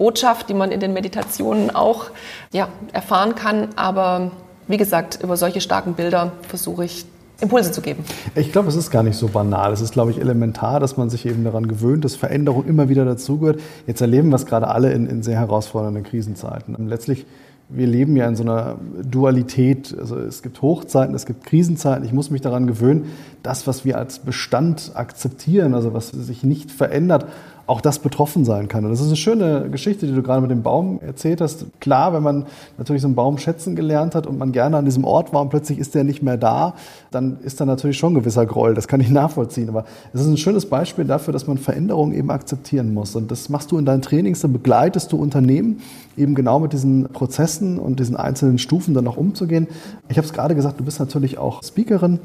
Botschaft, 0.02 0.50
die 0.50 0.56
man 0.56 0.72
in 0.72 0.80
den 0.80 0.94
Meditationen 0.94 1.70
auch 1.70 2.08
ja, 2.52 2.70
erfahren 2.92 3.36
kann. 3.36 3.68
Aber 3.76 4.32
wie 4.68 4.78
gesagt, 4.78 5.20
über 5.22 5.38
solche 5.38 5.62
starken 5.62 5.94
Bilder 5.94 6.32
versuche 6.48 6.86
ich 6.86 7.06
Impulse 7.40 7.72
zu 7.72 7.82
geben. 7.82 8.04
Ich 8.34 8.52
glaube, 8.52 8.70
es 8.70 8.76
ist 8.76 8.90
gar 8.90 9.04
nicht 9.04 9.16
so 9.16 9.28
banal. 9.28 9.72
Es 9.72 9.80
ist, 9.80 9.94
glaube 9.94 10.10
ich, 10.10 10.20
elementar, 10.20 10.80
dass 10.80 10.98
man 10.98 11.12
sich 11.12 11.28
eben 11.28 11.44
daran 11.44 11.68
gewöhnt, 11.68 12.04
dass 12.04 12.16
Veränderung 12.16 12.66
immer 12.66 12.90
wieder 12.90 13.06
dazugehört. 13.06 13.60
Jetzt 13.86 14.02
erleben 14.02 14.30
wir 14.30 14.38
es 14.38 14.48
gerade 14.48 14.70
alle 14.70 14.92
in, 14.92 15.06
in 15.06 15.22
sehr 15.22 15.38
herausfordernden 15.38 16.04
Krisenzeiten. 16.04 16.74
Und 16.74 16.88
letztlich 16.88 17.28
wir 17.74 17.88
leben 17.88 18.16
ja 18.18 18.28
in 18.28 18.36
so 18.36 18.44
einer 18.44 18.78
Dualität. 19.02 19.96
Also 19.98 20.18
es 20.18 20.42
gibt 20.42 20.62
Hochzeiten, 20.62 21.16
es 21.16 21.26
gibt 21.26 21.46
Krisenzeiten. 21.46 22.04
Ich 22.04 22.12
muss 22.12 22.30
mich 22.30 22.42
daran 22.42 22.68
gewöhnen, 22.68 23.06
das, 23.44 23.66
was 23.66 23.86
wir 23.86 23.98
als 23.98 24.20
Bestand 24.20 24.92
akzeptieren, 24.94 25.74
also 25.74 25.94
was 25.94 26.10
sich 26.10 26.44
nicht 26.44 26.70
verändert, 26.70 27.26
auch 27.72 27.80
das 27.80 28.00
betroffen 28.00 28.44
sein 28.44 28.68
kann. 28.68 28.84
Und 28.84 28.92
das 28.92 29.00
ist 29.00 29.08
eine 29.08 29.16
schöne 29.16 29.70
Geschichte, 29.70 30.06
die 30.06 30.14
du 30.14 30.22
gerade 30.22 30.42
mit 30.42 30.52
dem 30.52 30.62
Baum 30.62 31.00
erzählt 31.00 31.40
hast. 31.40 31.66
Klar, 31.80 32.12
wenn 32.14 32.22
man 32.22 32.46
natürlich 32.78 33.02
so 33.02 33.08
einen 33.08 33.16
Baum 33.16 33.38
schätzen 33.38 33.78
gelernt 33.78 34.14
hat 34.14 34.28
und 34.28 34.38
man 34.38 34.52
gerne 34.52 34.76
an 34.76 34.84
diesem 34.84 35.06
Ort 35.06 35.32
war 35.32 35.42
und 35.42 35.50
plötzlich 35.50 35.80
ist 35.80 35.96
der 35.96 36.04
nicht 36.04 36.22
mehr 36.22 36.36
da, 36.36 36.74
dann 37.12 37.38
ist 37.44 37.62
da 37.62 37.66
natürlich 37.66 37.98
schon 37.98 38.12
ein 38.12 38.16
gewisser 38.16 38.46
Groll. 38.46 38.74
Das 38.74 38.90
kann 38.90 39.00
ich 39.00 39.10
nachvollziehen. 39.22 39.70
Aber 39.70 39.86
es 40.14 40.20
ist 40.20 40.28
ein 40.28 40.36
schönes 40.36 40.66
Beispiel 40.66 41.06
dafür, 41.06 41.32
dass 41.32 41.48
man 41.48 41.58
Veränderungen 41.58 42.14
eben 42.14 42.30
akzeptieren 42.30 42.94
muss. 42.94 43.16
Und 43.16 43.32
das 43.32 43.48
machst 43.48 43.72
du 43.72 43.78
in 43.78 43.86
deinen 43.86 44.02
Trainings, 44.02 44.42
dann 44.42 44.52
begleitest 44.52 45.10
du 45.14 45.18
Unternehmen 45.18 45.80
eben 46.18 46.36
genau 46.36 46.60
mit 46.60 46.74
diesen 46.74 47.06
Prozessen 47.06 47.80
und 47.80 48.02
diesen 48.02 48.18
einzelnen 48.18 48.58
Stufen 48.58 48.94
dann 48.94 49.08
auch 49.08 49.16
umzugehen. 49.16 49.68
Ich 50.10 50.18
habe 50.18 50.28
es 50.28 50.34
gerade 50.34 50.56
gesagt, 50.56 50.78
du 50.82 50.84
bist 50.84 51.00
natürlich 51.00 51.38
auch 51.38 51.64
Speakerin 51.64 52.20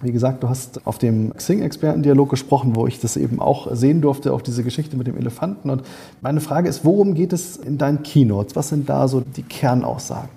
wie 0.00 0.12
gesagt, 0.12 0.42
du 0.42 0.48
hast 0.48 0.86
auf 0.86 0.98
dem 0.98 1.34
Xing-Expertendialog 1.34 2.30
gesprochen, 2.30 2.76
wo 2.76 2.86
ich 2.86 3.00
das 3.00 3.16
eben 3.16 3.40
auch 3.40 3.74
sehen 3.74 4.00
durfte, 4.00 4.32
auch 4.32 4.42
diese 4.42 4.62
Geschichte 4.62 4.96
mit 4.96 5.06
dem 5.06 5.18
Elefanten. 5.18 5.70
Und 5.70 5.82
meine 6.20 6.40
Frage 6.40 6.68
ist, 6.68 6.84
worum 6.84 7.14
geht 7.14 7.32
es 7.32 7.56
in 7.56 7.78
deinen 7.78 8.02
Keynotes? 8.02 8.54
Was 8.54 8.68
sind 8.68 8.88
da 8.88 9.08
so 9.08 9.20
die 9.20 9.42
Kernaussagen? 9.42 10.28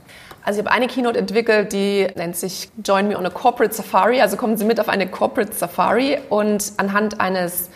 Also 0.44 0.60
ich 0.60 0.66
habe 0.66 0.76
eine 0.76 0.88
Keynote 0.88 1.20
entwickelt, 1.20 1.72
die 1.72 2.08
nennt 2.16 2.36
sich 2.36 2.70
Join 2.84 3.08
Me 3.08 3.18
on 3.18 3.26
a 3.26 3.30
Corporate 3.30 3.74
Safari. 3.76 4.22
Also 4.22 4.38
kommen 4.38 4.58
Sie 4.58 4.66
mit 4.66 4.80
auf 4.80 4.90
eine 4.90 5.08
Corporate 5.08 5.54
Safari 5.54 6.18
und 6.30 6.74
anhand 6.78 7.22
eines 7.22 7.70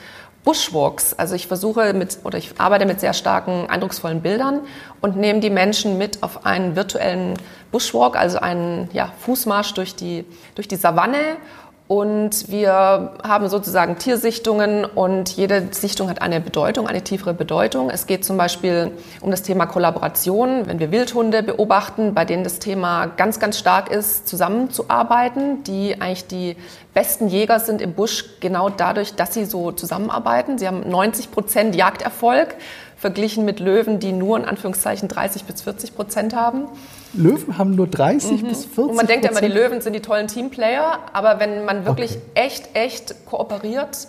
Bushwalks. 0.44 1.14
Also 1.14 1.36
ich 1.36 1.48
versuche 1.48 1.94
mit 1.94 2.20
oder 2.24 2.38
ich 2.38 2.52
arbeite 2.60 2.86
mit 2.86 3.00
sehr 3.00 3.14
starken, 3.14 3.68
eindrucksvollen 3.68 4.22
Bildern 4.22 4.62
und 5.02 5.18
nehme 5.18 5.42
die 5.42 5.50
Menschen 5.50 5.98
mit 5.98 6.24
auf 6.24 6.46
einen 6.46 6.76
virtuellen 6.76 7.34
Bushwalk, 7.72 8.16
also 8.16 8.40
einen 8.40 8.90
ja, 8.94 9.12
Fußmarsch 9.20 9.74
durch 9.74 9.96
die, 9.96 10.24
durch 10.54 10.68
die 10.68 10.76
Savanne 10.76 11.38
und 11.88 12.50
wir 12.50 13.14
haben 13.24 13.48
sozusagen 13.48 14.00
Tiersichtungen 14.00 14.86
und 14.86 15.30
jede 15.30 15.68
Sichtung 15.70 16.10
hat 16.10 16.20
eine 16.20 16.42
Bedeutung, 16.42 16.88
eine 16.88 17.04
tiefere 17.04 17.36
Bedeutung. 17.36 17.92
Es 17.92 18.08
geht 18.08 18.26
zum 18.26 18.38
Beispiel 18.38 18.90
um 19.22 19.30
das 19.30 19.44
Thema 19.44 19.68
Kollaboration, 19.68 20.66
wenn 20.66 20.80
wir 20.80 20.92
Wildhunde 20.92 21.44
beobachten, 21.44 22.16
bei 22.16 22.26
denen 22.26 22.44
das 22.44 22.58
Thema 22.58 23.06
ganz, 23.06 23.40
ganz 23.40 23.60
stark 23.60 23.92
ist, 23.92 24.28
zusammenzuarbeiten, 24.28 25.62
die 25.64 26.02
eigentlich 26.02 26.26
die 26.26 26.58
besten 26.96 27.28
Jäger 27.28 27.60
sind 27.60 27.82
im 27.82 27.94
Busch 27.94 28.26
genau 28.40 28.70
dadurch, 28.70 29.14
dass 29.14 29.36
sie 29.36 29.46
so 29.46 29.72
zusammenarbeiten. 29.72 30.58
Sie 30.58 30.66
haben 30.66 30.90
90 30.90 31.30
Prozent 31.30 31.76
Jagderfolg 31.76 32.56
verglichen 32.98 33.46
mit 33.46 33.60
Löwen, 33.60 34.00
die 34.00 34.12
nur 34.12 34.38
in 34.38 34.46
Anführungszeichen 34.46 35.08
30 35.08 35.44
bis 35.44 35.62
40 35.62 35.96
Prozent 35.96 36.36
haben. 36.36 36.66
Löwen 37.14 37.58
haben 37.58 37.76
nur 37.76 37.88
30 37.88 38.44
mhm. 38.44 38.48
bis 38.48 38.66
40 38.66 38.78
Und 38.78 38.96
man 38.96 39.08
denkt 39.08 39.26
ja 39.26 39.32
immer, 39.32 39.42
die 39.42 39.48
Löwen 39.48 39.82
sind 39.82 39.94
die 39.94 40.02
tollen 40.02 40.28
Teamplayer, 40.28 41.00
aber 41.14 41.40
wenn 41.40 41.66
man 41.66 41.86
wirklich 41.86 42.12
okay. 42.12 42.22
echt, 42.36 42.70
echt 42.76 43.26
kooperiert, 43.26 44.08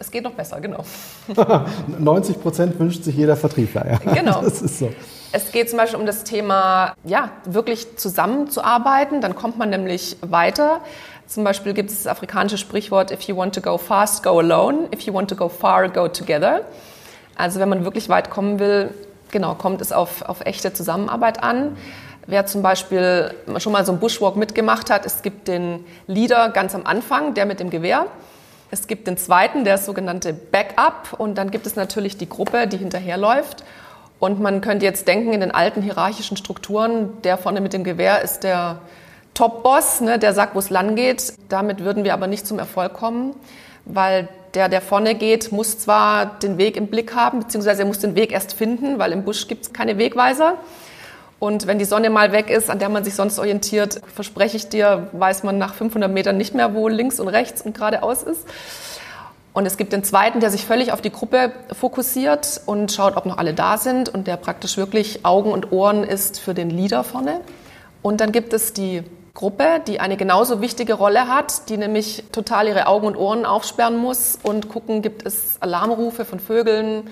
es 0.00 0.10
geht 0.10 0.22
noch 0.24 0.32
besser, 0.32 0.60
genau. 0.60 0.84
90 1.98 2.40
Prozent 2.40 2.78
wünscht 2.78 3.02
sich 3.02 3.16
jeder 3.16 3.36
Vertriebler. 3.36 3.86
Ja. 3.90 4.14
Genau. 4.14 4.40
Das 4.42 4.62
ist 4.62 4.78
so. 4.78 4.90
Es 5.32 5.52
geht 5.52 5.68
zum 5.68 5.78
Beispiel 5.78 5.98
um 5.98 6.06
das 6.06 6.24
Thema, 6.24 6.94
ja, 7.04 7.30
wirklich 7.44 7.96
zusammenzuarbeiten. 7.96 9.20
Dann 9.20 9.34
kommt 9.34 9.58
man 9.58 9.68
nämlich 9.68 10.16
weiter. 10.22 10.80
Zum 11.26 11.44
Beispiel 11.44 11.74
gibt 11.74 11.90
es 11.90 12.04
das 12.04 12.06
afrikanische 12.06 12.56
Sprichwort, 12.56 13.10
if 13.10 13.22
you 13.22 13.36
want 13.36 13.54
to 13.54 13.60
go 13.60 13.76
fast, 13.76 14.22
go 14.22 14.38
alone. 14.38 14.88
If 14.94 15.02
you 15.02 15.12
want 15.12 15.28
to 15.28 15.36
go 15.36 15.50
far, 15.50 15.88
go 15.90 16.08
together. 16.08 16.62
Also 17.38 17.60
wenn 17.60 17.68
man 17.68 17.84
wirklich 17.84 18.08
weit 18.08 18.30
kommen 18.30 18.58
will, 18.58 18.92
genau, 19.30 19.54
kommt 19.54 19.80
es 19.80 19.92
auf, 19.92 20.22
auf 20.22 20.40
echte 20.42 20.72
Zusammenarbeit 20.72 21.42
an. 21.42 21.76
Wer 22.26 22.44
zum 22.44 22.60
Beispiel 22.60 23.32
schon 23.56 23.72
mal 23.72 23.86
so 23.86 23.92
einen 23.92 24.00
Bushwalk 24.00 24.36
mitgemacht 24.36 24.90
hat, 24.90 25.06
es 25.06 25.22
gibt 25.22 25.48
den 25.48 25.84
Leader 26.06 26.50
ganz 26.50 26.74
am 26.74 26.84
Anfang, 26.84 27.32
der 27.32 27.46
mit 27.46 27.60
dem 27.60 27.70
Gewehr. 27.70 28.06
Es 28.70 28.86
gibt 28.86 29.06
den 29.06 29.16
zweiten, 29.16 29.64
der 29.64 29.78
sogenannte 29.78 30.34
Backup. 30.34 31.14
Und 31.16 31.36
dann 31.38 31.50
gibt 31.50 31.66
es 31.66 31.74
natürlich 31.76 32.18
die 32.18 32.28
Gruppe, 32.28 32.66
die 32.66 32.76
hinterherläuft. 32.76 33.64
Und 34.18 34.40
man 34.40 34.60
könnte 34.60 34.84
jetzt 34.84 35.08
denken, 35.08 35.32
in 35.32 35.40
den 35.40 35.52
alten 35.52 35.80
hierarchischen 35.80 36.36
Strukturen, 36.36 37.22
der 37.22 37.38
vorne 37.38 37.60
mit 37.60 37.72
dem 37.72 37.84
Gewehr 37.84 38.20
ist 38.20 38.40
der 38.40 38.80
Top-Boss, 39.34 40.00
ne, 40.00 40.18
der 40.18 40.34
sagt, 40.34 40.54
wo 40.54 40.58
es 40.58 40.70
lang 40.70 40.96
geht. 40.96 41.32
Damit 41.48 41.84
würden 41.84 42.02
wir 42.02 42.12
aber 42.12 42.26
nicht 42.26 42.46
zum 42.46 42.58
Erfolg 42.58 42.94
kommen, 42.94 43.34
weil 43.84 44.28
der, 44.54 44.68
der 44.68 44.80
vorne 44.80 45.14
geht, 45.14 45.52
muss 45.52 45.78
zwar 45.78 46.38
den 46.38 46.58
Weg 46.58 46.76
im 46.76 46.88
Blick 46.88 47.14
haben, 47.14 47.40
beziehungsweise 47.40 47.82
er 47.82 47.86
muss 47.86 47.98
den 47.98 48.14
Weg 48.14 48.32
erst 48.32 48.54
finden, 48.54 48.98
weil 48.98 49.12
im 49.12 49.24
Busch 49.24 49.48
gibt 49.48 49.64
es 49.64 49.72
keine 49.72 49.98
Wegweiser. 49.98 50.54
Und 51.38 51.66
wenn 51.66 51.78
die 51.78 51.84
Sonne 51.84 52.10
mal 52.10 52.32
weg 52.32 52.50
ist, 52.50 52.68
an 52.68 52.78
der 52.78 52.88
man 52.88 53.04
sich 53.04 53.14
sonst 53.14 53.38
orientiert, 53.38 54.00
verspreche 54.12 54.56
ich 54.56 54.68
dir, 54.68 55.08
weiß 55.12 55.44
man 55.44 55.56
nach 55.56 55.74
500 55.74 56.10
Metern 56.10 56.36
nicht 56.36 56.54
mehr, 56.54 56.74
wo 56.74 56.88
links 56.88 57.20
und 57.20 57.28
rechts 57.28 57.62
und 57.62 57.76
geradeaus 57.76 58.24
ist. 58.24 58.44
Und 59.52 59.66
es 59.66 59.76
gibt 59.76 59.92
den 59.92 60.04
zweiten, 60.04 60.40
der 60.40 60.50
sich 60.50 60.64
völlig 60.64 60.92
auf 60.92 61.00
die 61.00 61.10
Gruppe 61.10 61.52
fokussiert 61.72 62.60
und 62.66 62.92
schaut, 62.92 63.16
ob 63.16 63.26
noch 63.26 63.38
alle 63.38 63.54
da 63.54 63.76
sind 63.76 64.08
und 64.08 64.26
der 64.26 64.36
praktisch 64.36 64.76
wirklich 64.76 65.24
Augen 65.24 65.52
und 65.52 65.72
Ohren 65.72 66.04
ist 66.04 66.40
für 66.40 66.54
den 66.54 66.70
Leader 66.70 67.04
vorne. 67.04 67.40
Und 68.02 68.20
dann 68.20 68.32
gibt 68.32 68.52
es 68.52 68.72
die 68.72 69.02
Gruppe, 69.38 69.80
die 69.86 70.00
eine 70.00 70.16
genauso 70.16 70.60
wichtige 70.60 70.94
Rolle 70.94 71.28
hat, 71.28 71.68
die 71.68 71.76
nämlich 71.76 72.24
total 72.32 72.66
ihre 72.66 72.88
Augen 72.88 73.06
und 73.06 73.14
Ohren 73.14 73.46
aufsperren 73.46 73.96
muss 73.96 74.36
und 74.42 74.68
gucken, 74.68 75.00
gibt 75.00 75.24
es 75.24 75.58
Alarmrufe 75.60 76.24
von 76.24 76.40
Vögeln, 76.40 77.04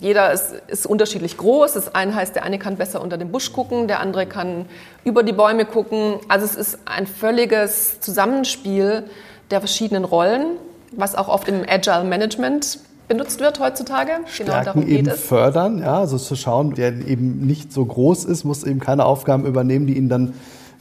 jeder 0.00 0.32
ist, 0.32 0.54
ist 0.68 0.86
unterschiedlich 0.86 1.36
groß. 1.36 1.74
Das 1.74 1.94
eine 1.94 2.14
heißt, 2.14 2.34
der 2.34 2.44
eine 2.44 2.58
kann 2.58 2.76
besser 2.76 3.02
unter 3.02 3.18
den 3.18 3.30
Busch 3.30 3.52
gucken, 3.52 3.86
der 3.86 4.00
andere 4.00 4.24
kann 4.24 4.64
über 5.04 5.22
die 5.22 5.34
Bäume 5.34 5.66
gucken. 5.66 6.14
Also 6.28 6.46
es 6.46 6.54
ist 6.54 6.78
ein 6.86 7.06
völliges 7.06 8.00
Zusammenspiel 8.00 9.04
der 9.50 9.60
verschiedenen 9.60 10.04
Rollen, 10.04 10.52
was 10.92 11.16
auch 11.16 11.28
oft 11.28 11.48
im 11.48 11.66
Agile 11.68 12.04
Management 12.04 12.78
benutzt 13.08 13.40
wird 13.40 13.60
heutzutage. 13.60 14.12
Genau 14.12 14.28
Stärken 14.28 14.46
genau 14.46 14.64
darum 14.64 14.86
geht 14.86 14.98
eben 15.00 15.08
es. 15.08 15.20
fördern, 15.20 15.80
ja, 15.80 15.98
also 15.98 16.16
zu 16.16 16.34
schauen, 16.34 16.74
der 16.74 17.06
eben 17.06 17.46
nicht 17.46 17.74
so 17.74 17.84
groß 17.84 18.24
ist, 18.24 18.44
muss 18.44 18.64
eben 18.64 18.80
keine 18.80 19.04
Aufgaben 19.04 19.44
übernehmen, 19.44 19.86
die 19.86 19.98
ihn 19.98 20.08
dann 20.08 20.32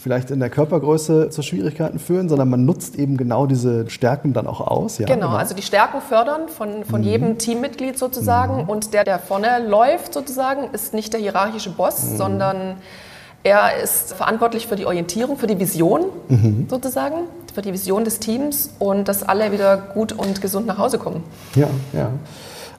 vielleicht 0.07 0.31
in 0.31 0.39
der 0.39 0.49
Körpergröße 0.49 1.29
zu 1.31 1.41
Schwierigkeiten 1.41 1.99
führen, 1.99 2.29
sondern 2.29 2.49
man 2.49 2.63
nutzt 2.63 2.95
eben 2.95 3.17
genau 3.17 3.45
diese 3.45 3.89
Stärken 3.89 4.31
dann 4.31 4.47
auch 4.47 4.61
aus. 4.61 4.99
Ja, 4.99 5.05
genau, 5.05 5.27
genau. 5.27 5.37
also 5.37 5.53
die 5.53 5.61
Stärken 5.61 5.99
fördern 5.99 6.47
von, 6.47 6.85
von 6.85 7.01
mhm. 7.01 7.07
jedem 7.07 7.37
Teammitglied 7.37 7.99
sozusagen 7.99 8.63
mhm. 8.63 8.69
und 8.69 8.93
der, 8.93 9.03
der 9.03 9.19
vorne 9.19 9.67
läuft 9.67 10.13
sozusagen, 10.13 10.69
ist 10.71 10.93
nicht 10.93 11.11
der 11.11 11.19
hierarchische 11.19 11.71
Boss, 11.71 12.05
mhm. 12.05 12.15
sondern 12.15 12.75
er 13.43 13.81
ist 13.83 14.13
verantwortlich 14.13 14.65
für 14.67 14.77
die 14.77 14.85
Orientierung, 14.85 15.35
für 15.35 15.47
die 15.47 15.59
Vision 15.59 16.05
mhm. 16.29 16.67
sozusagen, 16.69 17.23
für 17.53 17.61
die 17.61 17.73
Vision 17.73 18.05
des 18.05 18.19
Teams 18.19 18.69
und 18.79 19.09
dass 19.09 19.23
alle 19.23 19.51
wieder 19.51 19.75
gut 19.75 20.13
und 20.13 20.41
gesund 20.41 20.67
nach 20.67 20.77
Hause 20.77 20.99
kommen. 20.99 21.21
Ja, 21.55 21.67
ja. 21.91 22.11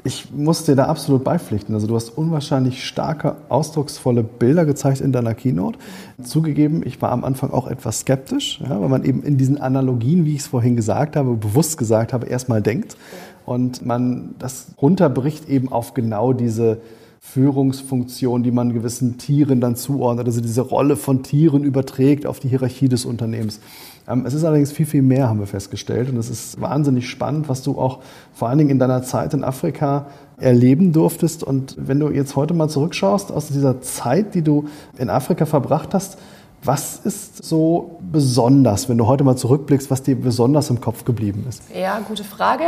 Ich 0.04 0.30
muss 0.32 0.64
dir 0.64 0.76
da 0.76 0.84
absolut 0.84 1.24
beipflichten. 1.24 1.74
Also 1.74 1.86
du 1.86 1.96
hast 1.96 2.10
unwahrscheinlich 2.10 2.84
starke, 2.86 3.36
ausdrucksvolle 3.48 4.22
Bilder 4.22 4.64
gezeigt 4.64 5.00
in 5.00 5.12
deiner 5.12 5.34
Keynote. 5.34 5.78
Zugegeben, 6.22 6.82
ich 6.86 7.02
war 7.02 7.10
am 7.10 7.24
Anfang 7.24 7.50
auch 7.50 7.66
etwas 7.66 8.00
skeptisch, 8.00 8.60
ja, 8.60 8.80
weil 8.80 8.88
man 8.88 9.04
eben 9.04 9.22
in 9.22 9.36
diesen 9.36 9.58
Analogien, 9.58 10.24
wie 10.24 10.34
ich 10.34 10.40
es 10.40 10.46
vorhin 10.46 10.76
gesagt 10.76 11.16
habe, 11.16 11.34
bewusst 11.34 11.78
gesagt 11.78 12.12
habe, 12.12 12.26
erstmal 12.26 12.62
denkt. 12.62 12.96
Und 13.44 13.84
man 13.84 14.34
das 14.38 14.68
runterbricht 14.80 15.48
eben 15.48 15.72
auf 15.72 15.94
genau 15.94 16.32
diese 16.32 16.78
Führungsfunktion, 17.20 18.42
die 18.42 18.50
man 18.50 18.72
gewissen 18.72 19.18
Tieren 19.18 19.60
dann 19.60 19.76
zuordnet, 19.76 20.26
also 20.26 20.40
diese 20.40 20.62
Rolle 20.62 20.96
von 20.96 21.22
Tieren 21.22 21.64
überträgt 21.64 22.24
auf 22.24 22.40
die 22.40 22.48
Hierarchie 22.48 22.88
des 22.88 23.04
Unternehmens. 23.04 23.60
Ähm, 24.08 24.24
es 24.26 24.34
ist 24.34 24.44
allerdings 24.44 24.72
viel, 24.72 24.86
viel 24.86 25.02
mehr, 25.02 25.28
haben 25.28 25.38
wir 25.38 25.46
festgestellt. 25.46 26.08
Und 26.08 26.16
es 26.16 26.30
ist 26.30 26.60
wahnsinnig 26.60 27.08
spannend, 27.08 27.48
was 27.48 27.62
du 27.62 27.78
auch 27.78 28.00
vor 28.32 28.48
allen 28.48 28.58
Dingen 28.58 28.70
in 28.70 28.78
deiner 28.78 29.02
Zeit 29.02 29.34
in 29.34 29.44
Afrika 29.44 30.06
erleben 30.38 30.92
durftest. 30.92 31.42
Und 31.42 31.76
wenn 31.78 32.00
du 32.00 32.08
jetzt 32.10 32.36
heute 32.36 32.54
mal 32.54 32.68
zurückschaust 32.68 33.30
aus 33.30 33.48
dieser 33.48 33.80
Zeit, 33.82 34.34
die 34.34 34.42
du 34.42 34.68
in 34.96 35.10
Afrika 35.10 35.46
verbracht 35.46 35.94
hast, 35.94 36.18
was 36.62 36.98
ist 36.98 37.44
so 37.44 38.00
besonders, 38.10 38.88
wenn 38.88 38.98
du 38.98 39.06
heute 39.06 39.22
mal 39.22 39.36
zurückblickst, 39.36 39.90
was 39.90 40.02
dir 40.02 40.16
besonders 40.16 40.70
im 40.70 40.80
Kopf 40.80 41.04
geblieben 41.04 41.46
ist? 41.48 41.62
Ja, 41.74 42.00
gute 42.00 42.24
Frage. 42.24 42.64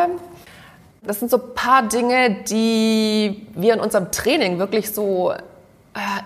Das 1.03 1.19
sind 1.19 1.31
so 1.31 1.39
ein 1.39 1.55
paar 1.55 1.89
Dinge, 1.89 2.37
die 2.49 3.47
wir 3.57 3.75
in 3.75 3.81
unserem 3.81 4.11
Training 4.13 4.59
wirklich 4.59 4.91
so 4.93 5.33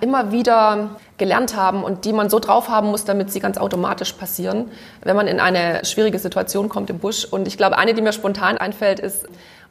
immer 0.00 0.32
wieder 0.32 0.90
gelernt 1.18 1.56
haben 1.56 1.84
und 1.84 2.04
die 2.04 2.12
man 2.12 2.30
so 2.30 2.38
drauf 2.38 2.68
haben 2.68 2.88
muss, 2.88 3.04
damit 3.04 3.32
sie 3.32 3.40
ganz 3.40 3.58
automatisch 3.58 4.12
passieren, 4.12 4.70
wenn 5.02 5.16
man 5.16 5.26
in 5.26 5.40
eine 5.40 5.84
schwierige 5.84 6.18
Situation 6.18 6.68
kommt 6.68 6.90
im 6.90 6.98
Busch. 6.98 7.24
Und 7.24 7.46
ich 7.46 7.56
glaube, 7.56 7.78
eine, 7.78 7.94
die 7.94 8.02
mir 8.02 8.12
spontan 8.12 8.58
einfällt, 8.58 9.00
ist 9.00 9.26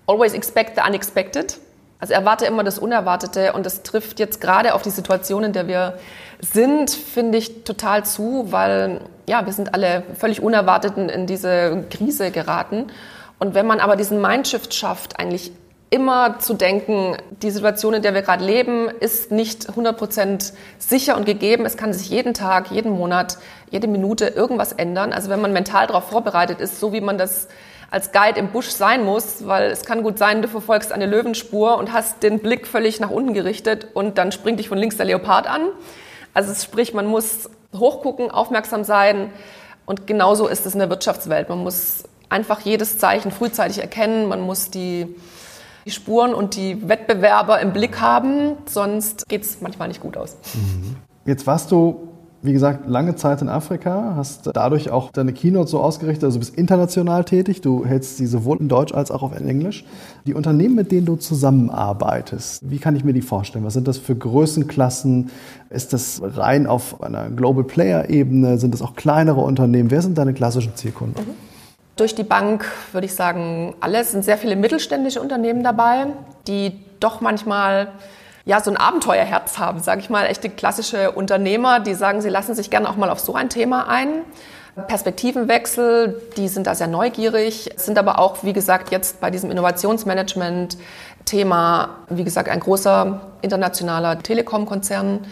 always 0.08 0.34
expect 0.34 0.76
the 0.76 0.82
unexpected. 0.88 1.58
Also 2.00 2.14
erwarte 2.14 2.46
immer 2.46 2.64
das 2.64 2.80
Unerwartete 2.80 3.54
und 3.54 3.66
das 3.66 3.84
trifft 3.84 4.20
jetzt 4.20 4.42
gerade 4.42 4.74
auf 4.74 4.82
die 4.82 4.90
Situation, 4.90 5.46
in 5.46 5.54
der 5.54 5.68
wir 5.68 5.98
sind, 6.42 6.90
finde 6.90 7.38
ich 7.38 7.64
total 7.64 8.04
zu, 8.04 8.52
weil 8.52 9.00
ja, 9.26 9.46
wir 9.46 9.54
sind 9.54 9.74
alle 9.74 10.04
völlig 10.18 10.42
unerwartet 10.42 10.98
in 10.98 11.28
diese 11.28 11.86
Krise 11.90 12.32
geraten. 12.32 12.88
Und 13.40 13.54
wenn 13.54 13.66
man 13.66 13.80
aber 13.80 13.96
diesen 13.96 14.22
Mindshift 14.22 14.74
schafft, 14.74 15.20
eigentlich 15.20 15.54
immer 15.94 16.40
zu 16.40 16.56
denken, 16.56 17.18
die 17.44 17.52
Situation, 17.52 17.94
in 17.94 18.02
der 18.02 18.16
wir 18.16 18.24
gerade 18.24 18.44
leben, 18.44 18.90
ist 18.90 19.32
nicht 19.32 19.70
100% 19.70 20.54
sicher 20.80 21.16
und 21.16 21.28
gegeben. 21.28 21.68
Es 21.68 21.78
kann 21.78 21.94
sich 21.94 22.10
jeden 22.10 22.34
Tag, 22.34 22.72
jeden 22.72 22.94
Monat, 22.94 23.38
jede 23.70 23.88
Minute 23.88 24.26
irgendwas 24.26 24.74
ändern. 24.74 25.14
Also 25.14 25.30
wenn 25.30 25.40
man 25.40 25.54
mental 25.54 25.86
darauf 25.86 26.06
vorbereitet 26.06 26.60
ist, 26.62 26.80
so 26.80 26.94
wie 26.94 27.02
man 27.02 27.20
das 27.20 27.48
als 27.92 28.12
Guide 28.12 28.40
im 28.40 28.48
Busch 28.48 28.70
sein 28.70 29.06
muss, 29.06 29.46
weil 29.46 29.70
es 29.70 29.86
kann 29.86 30.02
gut 30.02 30.18
sein, 30.18 30.42
du 30.42 30.48
verfolgst 30.48 30.92
eine 30.92 31.06
Löwenspur 31.06 31.78
und 31.78 31.94
hast 31.94 32.24
den 32.24 32.40
Blick 32.40 32.66
völlig 32.66 33.00
nach 33.00 33.12
unten 33.12 33.36
gerichtet 33.36 33.86
und 33.94 34.18
dann 34.18 34.32
springt 34.32 34.60
dich 34.60 34.70
von 34.70 34.80
links 34.80 34.98
der 34.98 35.06
Leopard 35.06 35.46
an. 35.46 35.62
Also 36.34 36.56
sprich, 36.56 36.96
man 36.96 37.06
muss 37.06 37.52
hochgucken, 37.72 38.32
aufmerksam 38.32 38.84
sein 38.84 39.32
und 39.86 40.08
genauso 40.08 40.48
ist 40.48 40.66
es 40.66 40.74
in 40.74 40.80
der 40.80 40.90
Wirtschaftswelt. 40.90 41.50
Man 41.50 41.60
muss 41.60 42.06
einfach 42.30 42.62
jedes 42.62 42.98
Zeichen 42.98 43.30
frühzeitig 43.30 43.78
erkennen, 43.78 44.28
man 44.28 44.42
muss 44.42 44.72
die 44.72 45.16
die 45.86 45.92
Spuren 45.92 46.34
und 46.34 46.56
die 46.56 46.88
Wettbewerber 46.88 47.60
im 47.60 47.74
Blick 47.74 48.00
haben, 48.00 48.58
sonst 48.66 49.28
geht 49.28 49.44
es 49.44 49.62
manchmal 49.62 49.88
nicht 49.88 50.02
gut 50.02 50.18
aus. 50.18 50.38
Mhm. 50.54 50.96
Jetzt 51.26 51.48
warst 51.48 51.72
du, 51.72 52.10
wie 52.42 52.52
gesagt, 52.52 52.90
lange 52.90 53.16
Zeit 53.16 53.42
in 53.42 53.48
Afrika, 53.48 54.14
hast 54.18 54.50
dadurch 54.54 54.90
auch 54.90 55.12
deine 55.12 55.32
Keynote 55.32 55.70
so 55.70 55.80
ausgerichtet, 55.80 56.26
also 56.26 56.40
bist 56.40 56.56
international 56.56 57.24
tätig, 57.24 57.62
du 57.62 57.86
hältst 57.86 58.18
sie 58.18 58.26
sowohl 58.26 58.58
in 58.60 58.68
Deutsch 58.68 58.94
als 58.94 59.12
auch 59.12 59.24
auf 59.24 59.34
Englisch. 59.34 59.86
Die 60.26 60.34
Unternehmen, 60.34 60.76
mit 60.76 60.92
denen 60.92 61.06
du 61.06 61.16
zusammenarbeitest, 61.16 62.70
wie 62.70 62.80
kann 62.80 62.98
ich 62.98 63.06
mir 63.06 63.14
die 63.14 63.22
vorstellen? 63.22 63.64
Was 63.64 63.74
sind 63.74 63.88
das 63.88 63.98
für 63.98 64.16
Größenklassen? 64.16 65.30
Ist 65.70 65.94
das 65.94 66.22
rein 66.22 66.68
auf 66.68 67.02
einer 67.02 67.30
Global 67.30 67.64
Player 67.64 68.10
Ebene? 68.10 68.58
Sind 68.58 68.74
das 68.74 68.82
auch 68.82 68.96
kleinere 68.96 69.40
Unternehmen? 69.40 69.90
Wer 69.90 70.02
sind 70.02 70.18
deine 70.18 70.34
klassischen 70.34 70.76
Zielkunden? 70.76 71.26
Mhm. 71.26 71.53
Durch 71.96 72.16
die 72.16 72.24
Bank 72.24 72.66
würde 72.92 73.06
ich 73.06 73.14
sagen, 73.14 73.76
alles 73.80 74.12
sind 74.12 74.26
sehr 74.26 74.40
viele 74.40 74.56
mittelständische 74.56 75.22
Unternehmen 75.22 75.64
dabei, 75.64 76.08
die 76.48 76.84
doch 77.00 77.22
manchmal 77.22 77.90
ja, 78.46 78.60
so 78.60 78.72
ein 78.72 78.78
Abenteuerherz 78.78 79.60
haben, 79.60 79.80
sage 79.80 80.02
ich 80.02 80.10
mal, 80.10 80.26
echte 80.26 80.50
klassische 80.50 81.12
Unternehmer, 81.12 81.80
die 81.80 81.94
sagen, 81.94 82.22
sie 82.22 82.30
lassen 82.30 82.56
sich 82.56 82.72
gerne 82.72 82.90
auch 82.90 82.96
mal 82.96 83.10
auf 83.10 83.20
so 83.20 83.36
ein 83.36 83.50
Thema 83.50 83.88
ein. 83.88 84.24
Perspektivenwechsel, 84.88 86.20
die 86.36 86.48
sind 86.48 86.66
da 86.66 86.74
sehr 86.74 86.88
neugierig, 86.88 87.70
sind 87.76 88.00
aber 88.00 88.18
auch, 88.18 88.44
wie 88.44 88.54
gesagt, 88.54 88.92
jetzt 88.92 89.22
bei 89.22 89.30
diesem 89.30 89.52
Innovationsmanagement-Thema, 89.52 91.90
wie 92.10 92.24
gesagt, 92.24 92.50
ein 92.50 92.60
großer 92.60 93.22
internationaler 93.44 94.18
Telekom-Konzern 94.18 95.28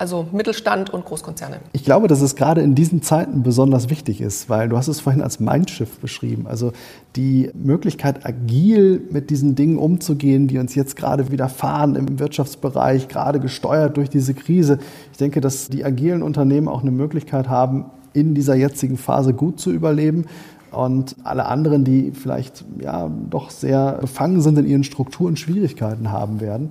also 0.00 0.26
Mittelstand 0.32 0.88
und 0.88 1.04
Großkonzerne. 1.04 1.56
Ich 1.74 1.84
glaube, 1.84 2.08
dass 2.08 2.22
es 2.22 2.34
gerade 2.34 2.62
in 2.62 2.74
diesen 2.74 3.02
Zeiten 3.02 3.42
besonders 3.42 3.90
wichtig 3.90 4.22
ist, 4.22 4.48
weil 4.48 4.70
du 4.70 4.78
hast 4.78 4.88
es 4.88 4.98
vorhin 4.98 5.20
als 5.20 5.40
Mindshift 5.40 6.00
beschrieben. 6.00 6.46
Also 6.46 6.72
die 7.16 7.50
Möglichkeit, 7.52 8.24
agil 8.24 9.06
mit 9.10 9.28
diesen 9.28 9.56
Dingen 9.56 9.76
umzugehen, 9.76 10.48
die 10.48 10.56
uns 10.56 10.74
jetzt 10.74 10.96
gerade 10.96 11.30
widerfahren 11.30 11.96
im 11.96 12.18
Wirtschaftsbereich, 12.18 13.08
gerade 13.08 13.40
gesteuert 13.40 13.98
durch 13.98 14.08
diese 14.08 14.32
Krise. 14.32 14.78
Ich 15.12 15.18
denke, 15.18 15.42
dass 15.42 15.68
die 15.68 15.84
agilen 15.84 16.22
Unternehmen 16.22 16.68
auch 16.68 16.80
eine 16.80 16.92
Möglichkeit 16.92 17.50
haben, 17.50 17.84
in 18.14 18.34
dieser 18.34 18.54
jetzigen 18.54 18.96
Phase 18.96 19.34
gut 19.34 19.60
zu 19.60 19.70
überleben 19.70 20.24
und 20.72 21.14
alle 21.24 21.44
anderen, 21.44 21.84
die 21.84 22.12
vielleicht 22.12 22.64
ja 22.80 23.10
doch 23.28 23.50
sehr 23.50 23.98
befangen 24.00 24.40
sind 24.40 24.58
in 24.58 24.66
ihren 24.66 24.84
Strukturen, 24.84 25.36
Schwierigkeiten 25.36 26.10
haben 26.10 26.40
werden. 26.40 26.70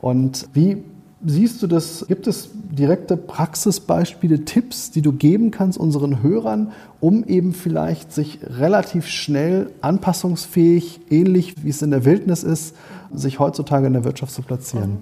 Und 0.00 0.48
wie 0.54 0.84
siehst 1.24 1.62
du 1.62 1.66
das? 1.66 2.06
Gibt 2.08 2.26
es 2.26 2.50
direkte 2.54 3.16
Praxisbeispiele, 3.16 4.44
Tipps, 4.44 4.90
die 4.90 5.02
du 5.02 5.12
geben 5.12 5.50
kannst 5.50 5.78
unseren 5.78 6.22
Hörern, 6.22 6.72
um 7.00 7.24
eben 7.24 7.54
vielleicht 7.54 8.12
sich 8.12 8.38
relativ 8.42 9.06
schnell 9.06 9.70
anpassungsfähig, 9.80 11.00
ähnlich 11.10 11.62
wie 11.62 11.70
es 11.70 11.82
in 11.82 11.90
der 11.90 12.04
Wildnis 12.04 12.42
ist, 12.42 12.74
sich 13.12 13.38
heutzutage 13.38 13.86
in 13.86 13.92
der 13.92 14.04
Wirtschaft 14.04 14.32
zu 14.32 14.42
platzieren? 14.42 14.98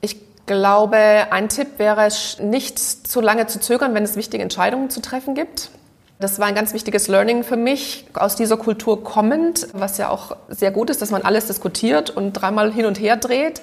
Ich 0.00 0.16
glaube, 0.46 0.96
ein 1.30 1.48
Tipp 1.48 1.78
wäre, 1.78 2.08
nicht 2.42 2.78
zu 2.78 3.20
lange 3.20 3.46
zu 3.46 3.60
zögern, 3.60 3.94
wenn 3.94 4.04
es 4.04 4.16
wichtige 4.16 4.42
Entscheidungen 4.42 4.90
zu 4.90 5.00
treffen 5.00 5.34
gibt. 5.34 5.70
Das 6.18 6.38
war 6.38 6.46
ein 6.46 6.54
ganz 6.54 6.74
wichtiges 6.74 7.08
Learning 7.08 7.44
für 7.44 7.56
mich, 7.56 8.04
aus 8.12 8.36
dieser 8.36 8.58
Kultur 8.58 9.02
kommend, 9.02 9.68
was 9.72 9.96
ja 9.96 10.10
auch 10.10 10.36
sehr 10.48 10.70
gut 10.70 10.90
ist, 10.90 11.00
dass 11.00 11.10
man 11.10 11.22
alles 11.22 11.46
diskutiert 11.46 12.10
und 12.10 12.34
dreimal 12.34 12.70
hin 12.72 12.84
und 12.84 13.00
her 13.00 13.16
dreht. 13.16 13.62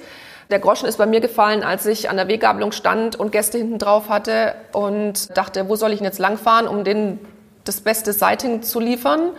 Der 0.49 0.59
Groschen 0.59 0.87
ist 0.87 0.97
bei 0.97 1.05
mir 1.05 1.19
gefallen, 1.19 1.63
als 1.63 1.85
ich 1.85 2.09
an 2.09 2.15
der 2.15 2.27
Weggabelung 2.29 2.71
stand 2.71 3.17
und 3.17 3.31
Gäste 3.31 3.57
hinten 3.57 3.79
drauf 3.79 4.07
hatte 4.07 4.55
und 4.71 5.37
dachte, 5.37 5.67
wo 5.67 5.75
soll 5.75 5.91
ich 5.91 5.97
denn 5.97 6.05
jetzt 6.05 6.19
langfahren, 6.19 6.67
um 6.67 6.83
denen 6.83 7.19
das 7.65 7.81
beste 7.81 8.13
Sighting 8.13 8.61
zu 8.63 8.79
liefern. 8.79 9.31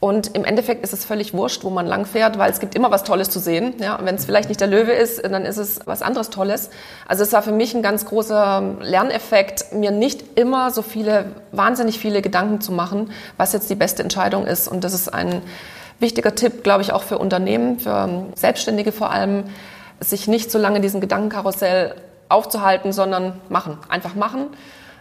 Und 0.00 0.36
im 0.36 0.44
Endeffekt 0.44 0.84
ist 0.84 0.92
es 0.92 1.04
völlig 1.04 1.34
wurscht, 1.34 1.64
wo 1.64 1.70
man 1.70 1.84
langfährt, 1.84 2.38
weil 2.38 2.50
es 2.50 2.60
gibt 2.60 2.76
immer 2.76 2.90
was 2.92 3.02
Tolles 3.02 3.30
zu 3.30 3.40
sehen. 3.40 3.74
Ja, 3.78 3.98
wenn 4.02 4.14
es 4.14 4.24
vielleicht 4.24 4.48
nicht 4.48 4.60
der 4.60 4.68
Löwe 4.68 4.92
ist, 4.92 5.24
dann 5.24 5.44
ist 5.44 5.56
es 5.56 5.80
was 5.86 6.02
anderes 6.02 6.30
Tolles. 6.30 6.70
Also 7.08 7.24
es 7.24 7.32
war 7.32 7.42
für 7.42 7.52
mich 7.52 7.74
ein 7.74 7.82
ganz 7.82 8.04
großer 8.04 8.76
Lerneffekt, 8.80 9.72
mir 9.72 9.90
nicht 9.90 10.38
immer 10.38 10.70
so 10.70 10.82
viele, 10.82 11.32
wahnsinnig 11.50 11.98
viele 11.98 12.22
Gedanken 12.22 12.60
zu 12.60 12.70
machen, 12.70 13.10
was 13.36 13.52
jetzt 13.52 13.68
die 13.70 13.74
beste 13.74 14.04
Entscheidung 14.04 14.46
ist. 14.46 14.68
Und 14.68 14.84
das 14.84 14.94
ist 14.94 15.12
ein 15.12 15.42
wichtiger 15.98 16.34
Tipp, 16.36 16.62
glaube 16.62 16.82
ich, 16.82 16.92
auch 16.92 17.02
für 17.02 17.18
Unternehmen, 17.18 17.80
für 17.80 18.26
Selbstständige 18.36 18.92
vor 18.92 19.10
allem, 19.10 19.44
sich 20.00 20.28
nicht 20.28 20.50
so 20.50 20.58
lange 20.58 20.80
diesem 20.80 21.00
Gedankenkarussell 21.00 21.94
aufzuhalten, 22.28 22.92
sondern 22.92 23.34
machen, 23.48 23.78
einfach 23.88 24.14
machen. 24.14 24.48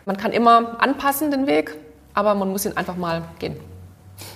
Man 0.05 0.17
kann 0.17 0.31
immer 0.31 0.81
anpassen 0.81 1.31
den 1.31 1.47
Weg, 1.47 1.75
aber 2.13 2.33
man 2.35 2.49
muss 2.49 2.65
ihn 2.65 2.77
einfach 2.77 2.95
mal 2.95 3.23
gehen. 3.39 3.55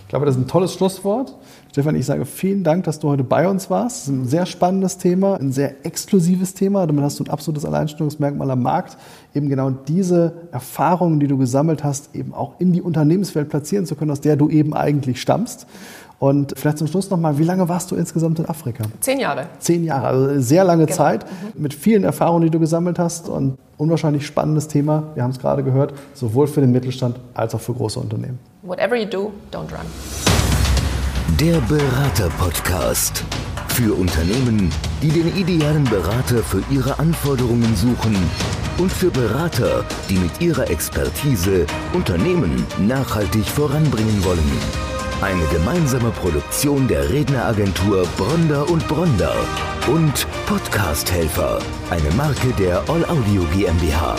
Ich 0.03 0.07
glaube, 0.09 0.25
das 0.25 0.35
ist 0.35 0.41
ein 0.41 0.47
tolles 0.47 0.73
Schlusswort. 0.73 1.35
Stefan, 1.71 1.95
ich 1.95 2.05
sage 2.05 2.25
vielen 2.25 2.65
Dank, 2.65 2.83
dass 2.83 2.99
du 2.99 3.07
heute 3.07 3.23
bei 3.23 3.47
uns 3.47 3.69
warst. 3.69 3.95
Das 3.95 4.03
ist 4.03 4.09
ein 4.09 4.25
sehr 4.25 4.45
spannendes 4.45 4.97
Thema, 4.97 5.35
ein 5.35 5.53
sehr 5.53 5.85
exklusives 5.85 6.53
Thema. 6.53 6.85
Damit 6.85 7.03
hast 7.05 7.19
du 7.19 7.23
ein 7.23 7.29
absolutes 7.29 7.63
Alleinstellungsmerkmal 7.63 8.51
am 8.51 8.61
Markt, 8.61 8.97
eben 9.33 9.47
genau 9.47 9.69
diese 9.69 10.33
Erfahrungen, 10.51 11.21
die 11.21 11.27
du 11.27 11.37
gesammelt 11.37 11.85
hast, 11.85 12.13
eben 12.13 12.33
auch 12.33 12.59
in 12.59 12.73
die 12.73 12.81
Unternehmenswelt 12.81 13.47
platzieren 13.47 13.85
zu 13.85 13.95
können, 13.95 14.11
aus 14.11 14.19
der 14.19 14.35
du 14.35 14.49
eben 14.49 14.73
eigentlich 14.73 15.21
stammst. 15.21 15.65
Und 16.21 16.53
vielleicht 16.55 16.77
zum 16.77 16.85
Schluss 16.85 17.09
nochmal, 17.09 17.39
wie 17.39 17.43
lange 17.43 17.67
warst 17.67 17.89
du 17.89 17.95
insgesamt 17.95 18.37
in 18.37 18.45
Afrika? 18.47 18.83
Zehn 18.99 19.19
Jahre. 19.19 19.47
Zehn 19.57 19.83
Jahre, 19.83 20.05
also 20.05 20.39
sehr 20.39 20.63
lange 20.63 20.85
genau. 20.85 20.95
Zeit 20.95 21.25
mhm. 21.25 21.63
mit 21.63 21.73
vielen 21.73 22.03
Erfahrungen, 22.03 22.43
die 22.43 22.51
du 22.51 22.59
gesammelt 22.59 22.99
hast 22.99 23.27
und 23.27 23.57
unwahrscheinlich 23.77 24.27
spannendes 24.27 24.67
Thema. 24.67 25.01
Wir 25.15 25.23
haben 25.23 25.31
es 25.31 25.39
gerade 25.39 25.63
gehört, 25.63 25.95
sowohl 26.13 26.45
für 26.45 26.61
den 26.61 26.71
Mittelstand 26.71 27.19
als 27.33 27.55
auch 27.55 27.59
für 27.59 27.73
große 27.73 27.99
Unternehmen. 27.99 28.37
Whatever 28.61 28.95
you 28.95 29.07
do, 29.09 29.31
don't 29.51 29.71
run. 29.71 29.87
Der 31.39 31.59
Berater-Podcast. 31.61 33.23
Für 33.69 33.95
Unternehmen, 33.95 34.69
die 35.01 35.09
den 35.09 35.35
idealen 35.35 35.85
Berater 35.85 36.43
für 36.43 36.61
ihre 36.69 36.99
Anforderungen 36.99 37.75
suchen 37.75 38.15
und 38.77 38.91
für 38.91 39.09
Berater, 39.09 39.83
die 40.07 40.17
mit 40.17 40.39
ihrer 40.39 40.69
Expertise 40.69 41.65
Unternehmen 41.93 42.63
nachhaltig 42.77 43.45
voranbringen 43.45 44.23
wollen. 44.23 44.90
Eine 45.21 45.45
gemeinsame 45.51 46.09
Produktion 46.09 46.87
der 46.87 47.07
Redneragentur 47.11 48.07
Bronder 48.17 48.67
und 48.67 48.87
Bronder 48.87 49.35
und 49.87 50.25
Podcast 50.47 51.11
Helfer, 51.11 51.59
eine 51.91 52.09
Marke 52.15 52.51
der 52.57 52.77
All 52.89 53.05
Audio 53.05 53.43
GmbH. 53.53 54.15